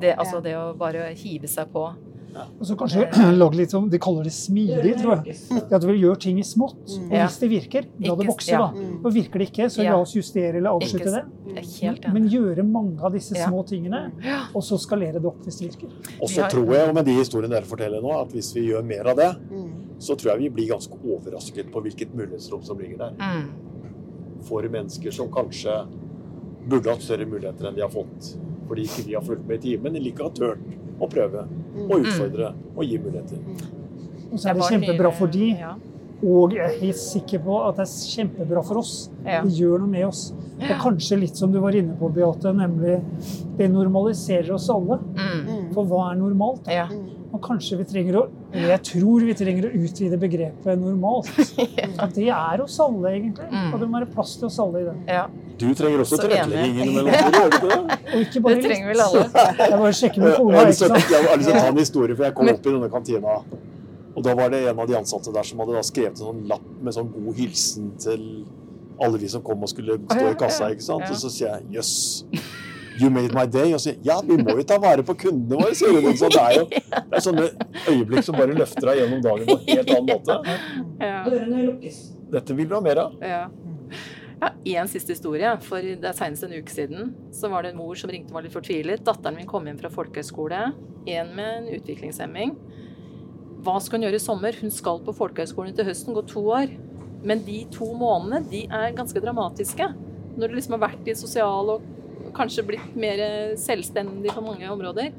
Det, 0.00 0.16
altså 0.16 0.36
Ja. 0.36 0.40
det 0.40 0.54
å 0.56 0.76
bare 0.76 1.12
hive 1.14 1.46
seg 1.46 1.68
på. 1.72 1.94
Og 2.32 2.64
så 2.66 2.76
kanskje 2.80 3.06
lage 3.40 3.58
litt 3.58 3.72
som 3.74 3.88
De 3.92 3.98
kaller 4.02 4.24
det 4.28 4.32
smidig, 4.32 4.94
tror 5.02 5.20
jeg. 5.26 5.36
Det 5.68 5.76
at 5.76 5.84
vi 5.84 5.96
gjør 6.00 6.18
ting 6.22 6.38
i 6.40 6.44
smått. 6.46 6.94
Og 6.96 7.12
hvis 7.12 7.38
det 7.42 7.48
virker, 7.52 7.88
la 8.00 8.14
det 8.16 8.26
vokse, 8.30 8.56
da. 8.56 8.68
Mm. 8.72 8.94
Og 9.04 9.08
virker 9.14 9.42
det 9.42 9.48
ikke, 9.50 9.68
så 9.74 9.84
la 9.84 9.96
oss 10.00 10.14
justere 10.16 10.56
eller 10.60 10.72
avslutte 10.78 11.12
det. 11.12 11.24
Men 12.14 12.28
gjøre 12.32 12.64
mange 12.64 13.02
av 13.04 13.12
disse 13.16 13.36
små 13.36 13.62
tingene, 13.68 14.04
og 14.54 14.64
så 14.64 14.78
skalere 14.80 15.20
det 15.20 15.28
opp 15.28 15.42
hvis 15.44 15.60
det 15.60 15.68
virker. 15.72 15.92
Og 16.22 16.30
så 16.32 16.48
tror 16.52 16.72
jeg, 16.76 16.88
og 16.88 16.96
med 16.96 17.08
de 17.10 17.18
historiene 17.18 17.52
dere 17.56 17.68
forteller 17.68 18.02
nå, 18.04 18.14
at 18.22 18.32
hvis 18.32 18.52
vi 18.56 18.68
gjør 18.70 18.86
mer 18.88 19.12
av 19.12 19.20
det, 19.20 19.30
Mm. 19.52 19.68
så 20.00 20.16
tror 20.18 20.32
jeg 20.32 20.38
vi 20.40 20.48
blir 20.56 20.68
ganske 20.72 20.96
overrasket 21.04 21.68
på 21.72 21.80
hvilket 21.84 22.14
mulighetsrom 22.16 22.62
som 22.64 22.78
ligger 22.80 22.98
der. 22.98 23.12
Mm. 23.20 24.42
For 24.48 24.62
mennesker 24.66 25.12
som 25.14 25.28
kanskje 25.30 25.74
burde 26.68 26.90
hatt 26.90 27.02
større 27.04 27.26
muligheter 27.26 27.68
enn 27.68 27.76
de 27.76 27.82
har 27.84 27.90
fått. 27.92 28.32
Fordi 28.68 28.86
ikke 28.86 29.04
de 29.06 29.14
har 29.18 29.24
fulgt 29.26 29.46
med 29.48 29.58
i 29.60 29.62
timen, 29.72 29.96
eller 29.96 30.10
ikke 30.10 30.26
har 30.26 30.34
turt 30.36 30.62
å 31.00 31.08
prøve 31.10 31.46
Mm. 31.72 31.90
og 31.90 32.00
utfordre 32.04 32.52
og 32.76 32.84
gi 32.84 32.98
muligheter. 32.98 33.38
Og 34.32 34.38
så 34.38 34.50
er 34.50 34.54
det 34.54 34.62
kjempebra 34.70 35.12
for 35.12 35.26
de, 35.26 35.56
og 36.22 36.52
jeg 36.52 36.60
er 36.64 36.78
helt 36.80 36.96
sikker 36.96 37.38
på 37.42 37.56
at 37.68 37.76
det 37.76 37.86
er 37.86 37.94
kjempebra 38.12 38.62
for 38.64 38.78
oss. 38.78 39.10
Ja. 39.26 39.42
Det 39.42 39.52
gjør 39.58 39.78
noe 39.80 39.88
med 39.88 40.04
oss. 40.06 40.32
Og 40.62 40.68
kanskje 40.78 41.18
litt 41.18 41.36
som 41.36 41.50
du 41.52 41.58
var 41.60 41.72
inne 41.74 41.96
på, 41.98 42.12
Beate, 42.14 42.52
nemlig 42.54 43.00
det 43.58 43.68
normaliserer 43.72 44.52
oss 44.54 44.68
alle. 44.70 44.98
Mm. 45.16 45.40
Mm. 45.48 45.74
For 45.74 45.84
hva 45.84 46.12
er 46.12 46.16
normalt? 46.20 46.68
Ja. 46.70 46.86
Mm. 47.32 47.36
Og 47.36 47.40
kanskje 47.46 47.78
vi 47.80 47.84
trenger 47.88 48.18
å 48.20 48.22
Jeg 48.52 48.80
tror 48.84 49.24
vi 49.24 49.34
trenger 49.38 49.66
å 49.68 49.70
utvide 49.72 50.18
begrepet 50.20 50.78
normalt. 50.80 51.30
At 52.02 52.12
det 52.14 52.28
er 52.28 52.60
oss 52.60 52.76
alle, 52.84 53.14
egentlig. 53.16 53.48
Og 53.72 53.80
det 53.80 53.88
må 53.88 53.98
være 54.02 54.10
plass 54.12 54.36
til 54.36 54.50
oss 54.50 54.58
alle 54.60 54.82
i 54.82 54.86
det. 54.90 54.96
Ja, 55.08 55.24
Du 55.62 55.68
trenger 55.78 56.02
også 56.04 56.18
Så 56.18 56.26
tilrettelegging 56.26 56.92
dere, 56.96 57.16
gjør 57.16 57.50
du 57.50 57.56
ikke 57.56 57.68
det? 57.68 57.98
Og 58.12 58.24
ikke 58.26 58.44
det 58.48 58.56
trenger 58.66 58.88
litt. 58.88 58.92
vel 58.92 59.04
alle. 59.06 59.26
Jeg 59.72 59.82
bare 59.82 59.92
sjekker 59.96 60.24
med 60.26 60.34
sant. 60.36 60.98
jeg 61.12 61.28
har 61.28 61.36
lyst 61.38 61.48
til 61.48 61.56
å 61.56 61.60
ta 61.60 61.68
en 61.68 61.80
historie, 61.80 62.16
for 62.16 62.28
jeg 62.28 62.34
kom 62.36 62.50
opp 62.52 62.66
i 62.66 62.74
denne 62.74 62.90
kantina. 62.92 63.36
Og 64.12 64.24
da 64.26 64.34
var 64.36 64.50
det 64.52 64.66
en 64.68 64.80
av 64.82 64.88
de 64.90 64.96
ansatte 64.98 65.32
der 65.32 65.46
som 65.48 65.62
hadde 65.62 65.78
da 65.78 65.82
skrevet 65.86 66.18
en 66.18 66.26
sånn 66.26 66.42
lapp 66.50 66.64
med 66.84 66.92
sånn 66.96 67.08
god 67.14 67.38
hilsen 67.38 67.94
til 68.02 68.26
alle 69.02 69.18
de 69.18 69.30
som 69.32 69.42
kom 69.44 69.62
og 69.64 69.70
skulle 69.72 69.96
stå 70.04 70.26
i 70.28 70.34
kassa. 70.38 70.68
ikke 70.74 70.84
sant? 70.84 71.08
Og 71.08 71.16
så 71.16 71.30
sier 71.32 71.54
jeg 71.56 71.78
jøss, 71.78 71.94
you 73.02 73.10
made 73.10 73.34
my 73.36 73.44
day. 73.46 73.74
Og 73.74 73.82
sier 73.82 73.98
ja, 74.06 74.20
vi 74.24 74.38
må 74.40 74.56
jo 74.60 74.64
ta 74.68 74.78
vare 74.82 75.04
på 75.06 75.16
kundene 75.26 75.60
våre, 75.60 75.74
sier 75.78 75.98
hun. 75.98 76.16
Så 76.18 76.30
det 76.32 76.40
er 76.42 76.56
jo 76.60 76.64
det 76.70 77.18
er 77.18 77.26
sånne 77.26 77.46
øyeblikk 77.90 78.26
som 78.26 78.38
bare 78.38 78.56
løfter 78.56 78.88
deg 78.90 79.02
gjennom 79.02 79.22
dagen 79.24 79.50
på 79.50 79.58
en 79.58 79.68
helt 79.68 79.94
annen 79.96 80.10
måte. 80.10 80.58
Ja. 81.02 81.20
Dette 82.32 82.56
vil 82.56 82.70
du 82.70 82.76
ha 82.78 82.82
mer 82.84 83.04
av. 83.06 83.16
Ja. 83.20 83.44
Ja, 84.66 84.82
en 84.82 84.90
siste 84.90 85.14
historie. 85.14 85.50
For 85.62 85.84
det 85.84 86.08
er 86.08 86.16
senest 86.18 86.46
en 86.46 86.54
uke 86.56 86.72
siden 86.72 87.12
så 87.34 87.50
var 87.52 87.62
det 87.62 87.74
en 87.74 87.82
mor 87.82 87.98
som 87.98 88.10
ringte 88.10 88.32
og 88.32 88.40
var 88.40 88.46
litt 88.46 88.54
fortvilet. 88.54 89.04
Datteren 89.06 89.38
min 89.38 89.50
kom 89.50 89.66
hjem 89.68 89.78
fra 89.82 89.90
folkehøyskole. 89.92 90.62
En 91.12 91.34
med 91.36 91.58
en 91.58 91.68
utviklingshemming. 91.76 92.56
Hva 93.62 93.76
skal 93.78 94.00
hun 94.00 94.08
gjøre 94.08 94.18
i 94.18 94.22
sommer? 94.22 94.56
Hun 94.58 94.72
skal 94.74 94.98
på 95.06 95.14
folkehøyskolen 95.14 95.76
til 95.78 95.86
høsten, 95.86 96.16
gå 96.16 96.24
to 96.26 96.42
år. 96.50 96.72
Men 97.22 97.44
de 97.46 97.60
to 97.70 97.92
månedene, 97.94 98.42
de 98.50 98.64
er 98.66 98.96
ganske 98.98 99.22
dramatiske. 99.22 99.86
Når 100.34 100.48
du 100.48 100.56
liksom 100.56 100.74
har 100.74 100.88
vært 100.88 101.06
i 101.06 101.14
sosial 101.18 101.76
og 101.76 101.84
kanskje 102.36 102.64
blitt 102.66 102.94
mer 102.98 103.20
selvstendig 103.60 104.32
på 104.34 104.44
mange 104.44 104.68
områder. 104.72 105.12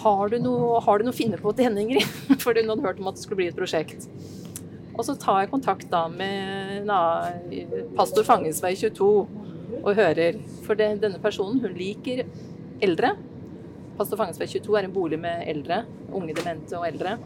Har 0.00 0.30
du 0.32 0.38
noe, 0.40 0.78
har 0.84 1.00
du 1.00 1.06
noe 1.06 1.14
å 1.14 1.16
finne 1.16 1.40
på 1.40 1.52
til 1.56 1.68
henne, 1.68 1.82
Ingrid? 1.82 2.06
For 2.42 2.56
hun 2.56 2.70
hadde 2.70 2.86
hørt 2.86 3.00
om 3.02 3.10
at 3.10 3.18
det 3.18 3.24
skulle 3.24 3.42
bli 3.42 3.50
et 3.50 3.58
prosjekt. 3.58 4.06
Og 4.96 5.04
så 5.06 5.16
tar 5.18 5.42
jeg 5.42 5.52
kontakt 5.52 5.88
da 5.92 6.04
med 6.12 6.86
na, 6.88 7.00
pastor 7.96 8.26
Fangens 8.26 8.60
vei 8.62 8.74
22 8.76 9.10
og 9.80 9.90
hører. 9.96 10.38
For 10.66 10.78
det, 10.78 10.92
denne 11.04 11.20
personen, 11.22 11.60
hun 11.62 11.76
liker 11.76 12.24
eldre. 12.84 13.14
Pastor 13.98 14.20
Fangens 14.20 14.40
vei 14.40 14.48
22 14.50 14.78
er 14.78 14.88
en 14.88 14.94
bolig 14.94 15.20
med 15.20 15.44
eldre. 15.50 15.84
Unge 16.12 16.36
demente 16.36 16.78
og 16.78 16.88
eldre. 16.88 17.16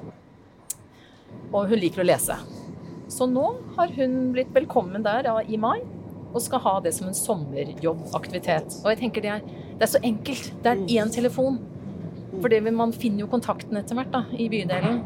Og 1.54 1.70
hun 1.70 1.80
liker 1.80 2.04
å 2.04 2.08
lese. 2.08 2.38
Så 3.10 3.26
nå 3.30 3.44
har 3.76 3.92
hun 3.98 4.32
blitt 4.34 4.54
velkommen 4.54 5.04
der 5.04 5.28
ja, 5.28 5.36
i 5.42 5.60
mai. 5.60 5.80
Og 6.34 6.42
skal 6.42 6.58
ha 6.64 6.80
det 6.82 6.92
som 6.96 7.06
en 7.08 7.14
sommerjobbaktivitet. 7.14 8.80
Og 8.84 8.90
jeg 8.90 8.98
tenker 9.04 9.22
det 9.22 9.30
er, 9.30 9.40
det 9.78 9.82
er 9.86 9.92
så 9.92 10.00
enkelt. 10.02 10.50
Det 10.64 10.72
er 10.72 10.82
én 11.04 11.12
telefon. 11.14 11.60
For 12.40 12.48
det 12.50 12.64
vil- 12.64 12.74
man 12.74 12.92
finner 12.92 13.20
jo 13.20 13.26
kontakten 13.30 13.76
etter 13.78 13.94
hvert 13.94 14.10
da, 14.10 14.24
i 14.32 14.48
bydelen. 14.48 15.04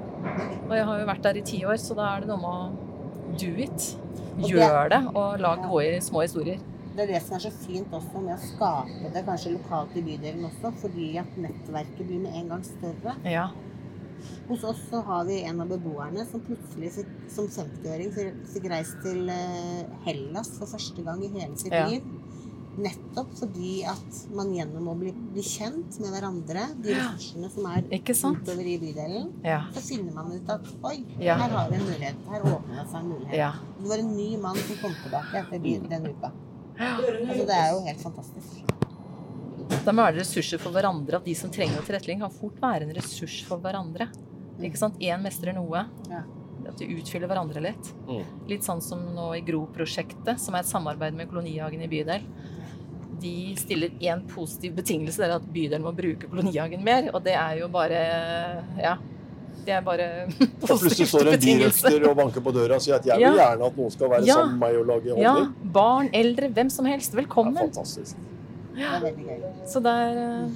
Og 0.68 0.72
jeg 0.76 0.84
har 0.84 0.98
jo 1.00 1.06
vært 1.06 1.22
der 1.22 1.36
i 1.36 1.42
ti 1.42 1.64
år, 1.64 1.76
så 1.76 1.94
da 1.94 2.16
er 2.16 2.20
det 2.20 2.28
noe 2.28 2.40
med 2.40 2.48
å 2.48 3.38
do 3.38 3.52
it. 3.62 3.96
Gjør 4.38 4.88
det, 4.88 5.02
og 5.14 5.38
lag 5.40 5.62
gode 5.68 6.00
små 6.00 6.22
historier. 6.22 6.58
Det 6.96 7.08
er 7.08 7.12
det 7.12 7.22
som 7.22 7.36
er 7.36 7.40
så 7.40 7.50
fint 7.52 7.90
også 7.92 8.20
med 8.24 8.34
å 8.34 8.40
skape 8.40 9.12
det 9.14 9.24
kanskje 9.26 9.52
lokalt 9.52 9.96
i 9.96 10.00
bydelen 10.02 10.44
også, 10.48 10.72
fordi 10.80 11.16
at 11.18 11.26
nettverket 11.36 12.06
blir 12.06 12.20
med 12.20 12.32
en 12.34 12.48
gang 12.48 12.62
større. 12.64 13.14
Ja. 13.24 13.48
Hos 14.48 14.64
oss 14.64 14.80
så 14.90 15.02
har 15.04 15.24
vi 15.28 15.42
en 15.44 15.60
av 15.60 15.68
beboerne 15.68 16.24
som 16.30 16.40
plutselig 16.40 16.92
fikk, 16.92 17.10
som 17.30 17.48
50-åring 17.48 18.12
fikk- 18.14 18.46
fikk 18.54 18.70
reist 18.70 18.96
til 19.02 19.28
eh, 19.28 19.84
Hellas 20.06 20.50
for 20.58 20.66
første 20.66 21.02
gang 21.04 21.22
i 21.24 21.28
hele 21.28 21.56
sitt 21.56 21.72
Ja. 21.72 21.86
liv. 21.88 22.02
Nettopp 22.78 23.32
fordi 23.34 23.82
at 23.90 24.18
man 24.30 24.52
gjennom 24.54 24.86
å 24.92 24.94
bli, 25.00 25.10
bli 25.34 25.42
kjent 25.42 25.96
med 25.98 26.12
hverandre, 26.14 26.62
de 26.78 26.92
ressursene 26.94 27.48
som 27.50 27.66
er 27.66 27.82
utover 27.90 28.62
i 28.70 28.76
bydelen, 28.78 29.32
Ja. 29.44 29.64
så 29.74 29.80
finner 29.82 30.14
man 30.14 30.30
ut 30.32 30.48
at 30.48 30.62
oi, 30.84 31.04
Ja. 31.18 31.34
her 31.40 31.48
har 31.56 31.70
vi 31.70 31.74
en 31.76 31.86
mulighet. 31.88 32.14
Her 32.30 32.40
åpner 32.46 32.76
det 32.84 32.86
seg 32.92 33.00
en 33.00 33.08
mulighet. 33.08 33.34
ja. 33.36 33.52
Det 33.80 33.88
var 33.88 33.98
en 33.98 34.16
ny 34.16 34.36
mann 34.38 34.56
som 34.56 34.76
kom 34.76 34.94
tilbake 35.02 35.34
etter 35.34 35.88
den 35.88 36.06
uka. 36.06 36.30
Altså, 36.78 37.46
det 37.46 37.56
er 37.58 37.72
jo 37.74 37.80
helt 37.84 38.00
fantastisk. 38.00 38.62
Da 39.86 39.92
må 39.94 40.04
være 40.04 40.20
ressurser 40.20 40.60
for 40.62 40.74
hverandre. 40.74 41.20
At 41.20 41.24
de 41.28 41.34
som 41.38 41.50
trenger 41.54 41.84
tilrettelegging, 41.86 42.20
kan 42.24 42.34
fort 42.34 42.58
være 42.62 42.88
en 42.88 42.94
ressurs 42.96 43.38
for 43.48 43.60
hverandre. 43.64 44.08
Ikke 44.64 44.80
sant? 44.80 44.98
Én 45.00 45.22
mestrer 45.22 45.54
noe. 45.56 45.84
Ja. 46.10 46.22
At 46.68 46.80
de 46.80 46.88
utfyller 46.98 47.30
hverandre 47.30 47.62
litt. 47.64 47.92
Mm. 48.08 48.24
Litt 48.50 48.66
sånn 48.66 48.82
som 48.84 49.00
nå 49.16 49.30
i 49.38 49.42
GRO-prosjektet, 49.46 50.40
som 50.42 50.56
er 50.58 50.64
et 50.64 50.70
samarbeid 50.70 51.14
med 51.16 51.30
Kolonihagen 51.30 51.84
i 51.86 51.88
bydel. 51.90 52.24
De 53.22 53.34
stiller 53.58 53.94
én 54.04 54.20
positiv 54.30 54.76
betingelse, 54.78 55.18
det 55.18 55.26
er 55.30 55.36
at 55.40 55.46
bydelen 55.54 55.82
må 55.86 55.94
bruke 55.96 56.28
Kolonihagen 56.30 56.84
mer. 56.86 57.08
Og 57.14 57.22
det 57.24 57.34
er 57.38 57.62
jo 57.62 57.70
bare 57.72 58.02
Ja. 58.78 58.96
Det 59.68 59.74
er 59.74 59.82
bare 59.84 60.04
Og 60.62 60.68
plutselig 60.80 61.08
står 61.10 61.24
det 61.26 61.32
en 61.32 61.40
betingelse. 61.40 61.90
og 62.08 62.14
banker 62.16 62.40
på 62.44 62.52
døra 62.54 62.76
og 62.78 62.80
sier 62.84 62.94
at 62.96 63.04
jeg 63.08 63.18
vil 63.20 63.36
gjerne 63.36 63.66
at 63.66 63.76
noen 63.76 63.90
skal 63.92 64.08
være 64.12 64.24
Ja. 64.28 64.34
sammen 64.38 64.58
med 64.58 64.62
meg 64.62 64.78
og 64.80 64.86
lage 64.92 65.16
Ja. 65.20 65.34
Barn, 65.74 66.08
eldre, 66.14 66.48
hvem 66.48 66.70
som 66.70 66.86
helst. 66.86 67.12
Velkommen. 67.14 67.54
Det 67.54 67.62
er 67.64 67.72
fantastisk. 67.72 68.16
Det 68.78 68.86
er 68.86 69.00
veldig 69.02 69.26
gøy. 69.26 69.40
Så 69.66 69.82
det 69.82 69.92
er 70.04 70.20
eh, 70.22 70.50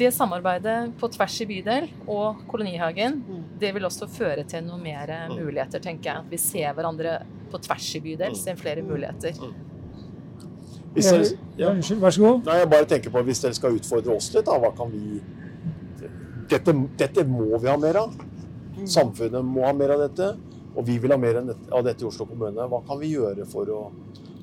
Det 0.00 0.08
samarbeidet 0.16 0.94
på 0.96 1.08
tvers 1.12 1.34
i 1.44 1.46
bydel 1.50 1.88
og 2.08 2.38
Kolonihagen, 2.48 3.18
Mm. 3.28 3.42
det 3.60 3.74
vil 3.76 3.84
også 3.84 4.06
føre 4.08 4.44
til 4.48 4.62
noen 4.64 4.80
mer 4.82 5.10
eh, 5.12 5.26
muligheter, 5.34 5.78
tenker 5.84 6.10
jeg. 6.10 6.22
At 6.24 6.30
vi 6.30 6.38
ser 6.40 6.72
hverandre 6.72 7.18
på 7.52 7.58
tvers 7.60 7.88
i 7.98 8.00
bydel, 8.00 8.36
ser 8.40 8.56
flere 8.56 8.80
muligheter. 8.82 9.36
Hvis 10.94 11.10
dere, 11.12 11.26
Ja, 11.58 11.66
ja. 11.66 11.70
Unnskyld, 11.74 12.00
vær 12.00 12.10
så 12.16 12.22
god. 12.24 12.40
Nei, 12.48 12.56
jeg 12.62 12.70
bare 12.72 12.86
tenker 12.90 13.10
på 13.14 13.22
Hvis 13.28 13.42
dere 13.44 13.54
skal 13.54 13.76
utfordre 13.76 14.16
oss 14.16 14.32
litt, 14.34 14.46
da, 14.48 14.56
hva 14.58 14.72
kan 14.76 14.90
vi 14.90 15.20
dette, 16.50 16.72
dette 16.98 17.24
må 17.28 17.58
vi 17.62 17.68
ha 17.68 17.76
mer 17.78 17.96
av. 18.00 18.16
Samfunnet 18.90 19.44
må 19.44 19.62
ha 19.68 19.72
mer 19.76 19.92
av 19.94 20.00
dette. 20.08 20.32
Og 20.74 20.86
vi 20.86 20.96
vil 21.02 21.10
ha 21.12 21.18
mer 21.20 21.36
av 21.44 21.84
dette 21.84 22.02
i 22.02 22.06
Oslo 22.08 22.24
kommune. 22.26 22.64
Hva 22.72 22.80
kan 22.88 22.98
vi 22.98 23.12
gjøre 23.12 23.44
for 23.46 23.66
å 23.70 23.80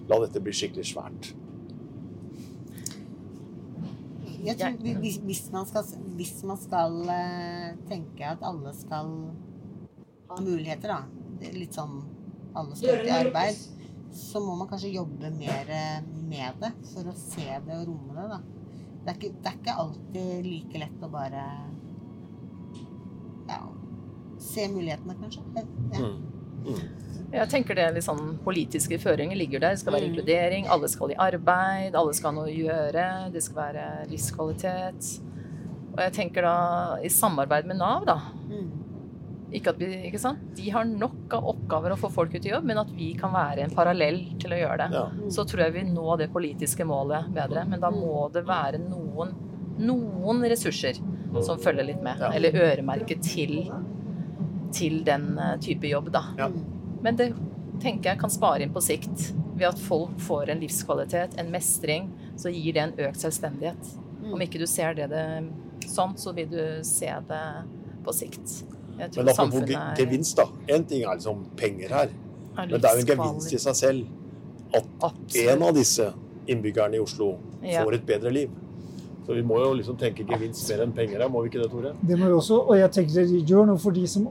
la 0.08 0.20
dette 0.24 0.40
bli 0.44 0.54
skikkelig 0.56 0.86
svært? 0.94 1.34
Jeg 4.48 4.58
tror 4.60 5.02
hvis, 5.04 5.18
hvis 5.28 5.44
man 5.54 5.68
skal, 5.70 5.88
hvis 6.18 6.36
man 6.48 6.60
skal 6.62 7.00
eh, 7.14 7.72
tenke 7.90 8.28
at 8.30 8.44
alle 8.48 8.74
skal 8.78 9.12
ha 10.30 10.38
muligheter, 10.44 10.94
da, 10.94 11.50
litt 11.56 11.76
sånn 11.76 12.00
alle 12.58 12.78
skal 12.78 13.02
ut 13.02 13.10
i 13.10 13.16
arbeid, 13.16 13.60
så 14.18 14.42
må 14.42 14.56
man 14.58 14.70
kanskje 14.70 14.96
jobbe 14.96 15.32
mer 15.36 15.70
eh, 15.74 16.00
med 16.28 16.62
det 16.64 16.72
for 16.94 17.12
å 17.12 17.16
se 17.18 17.48
det 17.66 17.82
og 17.82 17.92
romme 17.92 18.16
det. 18.18 18.28
da. 18.32 18.40
Det 19.04 19.12
er 19.12 19.20
ikke, 19.20 19.34
det 19.44 19.52
er 19.52 19.60
ikke 19.62 19.78
alltid 19.84 20.48
like 20.48 20.82
lett 20.82 21.04
å 21.06 21.12
bare 21.12 21.44
ja, 23.48 23.60
se 24.44 24.68
mulighetene, 24.74 25.16
kanskje. 25.22 25.44
Ja. 25.94 26.10
Mm. 26.68 27.17
Jeg 27.34 27.50
tenker 27.52 27.76
det 27.76 27.84
er 27.84 27.94
litt 27.98 28.06
sånn 28.06 28.38
Politiske 28.46 28.98
føringer 29.04 29.36
ligger 29.36 29.60
der. 29.60 29.76
Det 29.76 29.80
skal 29.82 29.94
være 29.98 30.08
Mm. 30.08 30.14
inkludering, 30.14 30.68
alle 30.72 30.88
skal 30.88 31.12
i 31.12 31.16
arbeid, 31.20 31.96
alle 31.96 32.14
skal 32.14 32.32
ha 32.32 32.36
noe 32.42 32.48
å 32.50 32.56
gjøre, 32.56 33.32
det 33.34 33.44
skal 33.44 33.74
være 33.74 34.08
livskvalitet. 34.10 35.20
Og 35.94 36.00
jeg 36.00 36.14
tenker 36.14 36.42
da 36.44 36.98
i 37.04 37.10
samarbeid 37.10 37.66
med 37.66 37.78
Nav, 37.78 38.06
da. 38.06 38.16
Mm. 38.48 38.72
Ikke 39.52 39.68
at 39.72 39.78
vi, 39.80 39.86
ikke 40.10 40.20
sant? 40.20 40.40
De 40.56 40.70
har 40.70 40.84
nok 40.86 41.34
av 41.34 41.44
oppgaver 41.48 41.92
å 41.92 41.98
få 41.98 42.10
folk 42.12 42.34
ut 42.36 42.46
i 42.46 42.50
jobb, 42.50 42.64
men 42.68 42.78
at 42.78 42.90
vi 42.92 43.14
kan 43.14 43.32
være 43.32 43.64
en 43.64 43.70
parallell 43.76 44.20
til 44.40 44.52
å 44.52 44.60
gjøre 44.60 44.78
det. 44.78 44.90
Ja. 44.94 45.06
Så 45.30 45.46
tror 45.48 45.64
jeg 45.66 45.74
vi 45.74 45.84
når 45.92 46.18
det 46.20 46.34
politiske 46.34 46.84
målet 46.86 47.30
bedre. 47.34 47.66
Men 47.68 47.80
da 47.80 47.90
må 47.90 48.30
det 48.32 48.46
være 48.46 48.78
noen, 48.80 49.32
noen 49.80 50.42
ressurser 50.50 51.00
som 51.42 51.58
følger 51.60 51.86
litt 51.86 52.02
med. 52.04 52.20
Ja. 52.20 52.32
Eller 52.32 52.52
øremerket 52.52 53.22
til, 53.24 53.72
til 54.72 55.04
den 55.04 55.38
eh, 55.40 55.56
type 55.64 55.88
jobb, 55.88 56.12
da. 56.12 56.24
Ja. 56.38 56.50
Men 57.04 57.16
det 57.20 57.34
tenker 57.82 58.12
jeg 58.12 58.20
kan 58.20 58.30
spare 58.34 58.62
inn 58.66 58.74
på 58.74 58.82
sikt. 58.84 59.32
Ved 59.58 59.68
at 59.72 59.80
folk 59.82 60.18
får 60.22 60.50
en 60.54 60.60
livskvalitet, 60.62 61.38
en 61.42 61.52
mestring, 61.54 62.12
så 62.38 62.52
gir 62.54 62.74
det 62.74 62.84
en 62.84 62.94
økt 63.08 63.22
selvstendighet. 63.22 63.94
Om 64.34 64.42
ikke 64.44 64.60
du 64.62 64.68
ser 64.70 64.94
det, 64.98 65.10
det 65.10 65.24
sånn, 65.90 66.16
så 66.20 66.34
vil 66.36 66.50
du 66.52 66.62
se 66.86 67.10
det 67.30 67.44
på 68.06 68.14
sikt. 68.14 68.64
Jeg 68.98 69.12
tror 69.14 69.24
Men 69.24 69.34
apropos 69.34 69.70
er- 69.70 69.96
gevinst, 69.98 70.36
da. 70.38 70.46
Én 70.68 70.86
ting 70.88 71.04
er 71.04 71.16
liksom 71.16 71.46
penger 71.56 71.90
her. 71.90 72.10
er 72.58 72.68
Men 72.68 72.82
det 72.82 72.86
er 72.90 72.96
jo 72.96 73.02
en 73.06 73.18
gevinst 73.18 73.54
i 73.54 73.58
seg 73.58 73.76
selv 73.76 74.08
at 74.74 74.86
Absolutt. 75.02 75.50
en 75.52 75.64
av 75.64 75.74
disse 75.76 76.14
innbyggerne 76.48 76.96
i 76.96 77.00
Oslo 77.00 77.38
Ja. 77.64 77.84
får 77.84 77.94
et 77.96 78.06
bedre 78.06 78.32
liv. 78.32 78.50
Så 79.26 79.36
vi 79.36 79.42
må 79.44 79.60
jo 79.60 79.74
liksom 79.74 79.98
tenke 79.98 80.26
gevinst 80.26 80.70
mer 80.70 80.84
enn 80.86 80.94
penger 80.94 81.20
her, 81.22 81.30
må 81.30 81.44
vi 81.44 81.50
ikke 81.50 81.62
det, 81.64 81.70
Tore? 81.72 81.94
Det 82.02 82.18
må 82.18 82.26
vi 82.26 82.32
også, 82.32 82.68
og 82.70 82.76
jeg 82.78 82.92
tenker 82.92 83.46
gjør 83.46 83.66
noe 83.68 83.78
for 83.78 83.92
de 83.92 84.08
som 84.08 84.28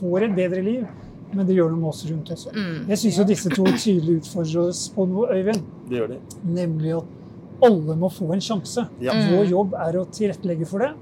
får 0.00 0.22
et 0.24 0.34
bedre 0.34 0.62
liv, 0.64 0.86
men 1.32 1.46
det 1.46 1.54
gjør 1.56 1.70
noe 1.72 1.80
med 1.84 1.90
oss 1.92 2.02
rundt 2.08 2.30
også. 2.34 2.52
Mm. 2.56 2.90
Jeg 2.90 3.00
syns 3.02 3.18
jo 3.20 3.26
disse 3.28 3.52
to 3.54 3.64
tydelig 3.70 4.18
utfordrer 4.22 4.68
oss 4.68 4.84
på 4.94 5.06
noe, 5.10 5.30
Øyvind. 5.36 5.62
Det 5.88 6.00
gjør 6.00 6.12
de. 6.14 6.20
Nemlig 6.56 6.94
at 6.98 7.16
alle 7.66 7.96
må 8.00 8.10
få 8.12 8.30
en 8.34 8.42
sjanse. 8.44 8.86
Ja. 9.04 9.14
Mm. 9.14 9.34
Vår 9.36 9.50
jobb 9.52 9.76
er 9.78 9.98
å 10.00 10.06
tilrettelegge 10.10 10.68
for 10.68 10.86
det 10.86 10.92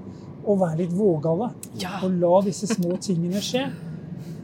og 0.49 0.61
være 0.61 0.83
litt 0.83 0.93
vågale. 0.95 1.51
Ja. 1.81 1.99
Og 2.05 2.15
la 2.21 2.41
disse 2.45 2.69
små 2.69 2.97
tingene 3.03 3.41
skje. 3.43 3.67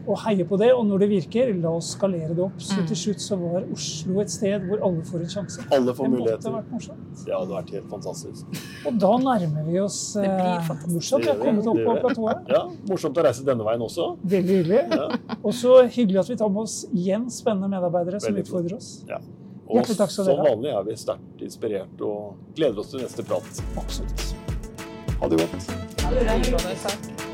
Og 0.08 0.18
heier 0.26 0.46
på 0.46 0.58
det. 0.60 0.72
Og 0.74 0.86
når 0.88 1.00
det 1.04 1.10
virker, 1.10 1.54
la 1.62 1.70
oss 1.76 1.94
skalere 1.96 2.34
det 2.36 2.40
opp. 2.46 2.58
Så 2.62 2.80
Mm. 2.82 2.88
til 2.88 2.98
slutt 2.98 3.22
så 3.22 3.38
var 3.40 3.64
Oslo 3.74 4.20
et 4.22 4.30
sted 4.30 4.62
hvor 4.68 4.82
alle 4.84 5.02
får 5.04 5.20
en 5.20 5.30
sjanse. 5.36 5.66
Alle 5.72 5.86
Det 5.92 5.96
får 5.98 6.08
måtte 6.08 6.18
muligheter. 6.18 6.52
vært 6.52 6.72
morsomt. 6.72 7.26
Det 7.26 7.34
hadde 7.34 7.54
vært 7.56 7.70
helt 7.72 7.90
fantastisk. 7.90 8.46
Og 8.86 9.00
da 9.00 9.12
nærmer 9.18 9.66
vi 9.72 9.80
oss 9.80 10.16
eh, 10.16 10.70
morsomt. 10.88 11.24
Vi 11.24 11.28
har 11.30 11.36
Det 11.36 11.46
kommet 11.46 11.68
opp 11.68 11.78
på 11.86 11.96
platået. 12.08 12.50
Ja, 12.50 12.64
Morsomt 12.88 13.16
å 13.18 13.24
reise 13.24 13.44
denne 13.46 13.64
veien 13.64 13.82
også. 13.82 14.18
Veldig 14.26 14.64
hyggelig. 14.64 14.82
Ja. 14.92 15.36
Og 15.44 15.54
så 15.54 15.88
hyggelig 15.90 16.20
at 16.20 16.30
vi 16.30 16.36
tar 16.36 16.50
med 16.50 16.62
oss 16.64 16.86
igjen 16.94 17.30
spennende 17.30 17.70
medarbeidere 17.70 18.20
som 18.22 18.36
utfordrer 18.36 18.76
oss. 18.76 19.04
Ja. 19.08 19.18
Og 19.68 19.78
Hjertelig 19.80 19.98
takk 19.98 20.12
skal 20.12 20.26
som 20.26 20.36
dere 20.36 20.46
Som 20.46 20.46
vanlig 20.62 20.78
er 20.78 20.84
vi 20.84 20.96
sterkt 20.96 21.42
inspirert 21.42 22.02
og 22.02 22.36
gleder 22.56 22.80
oss 22.80 22.92
til 22.92 23.00
neste 23.02 23.24
prat. 23.26 23.62
Absolutt. 23.76 24.36
Ha 25.20 25.28
det 25.28 25.40
godt. 25.40 25.72
Ha 26.04 26.10
det 26.12 26.78
Takk. 26.84 27.25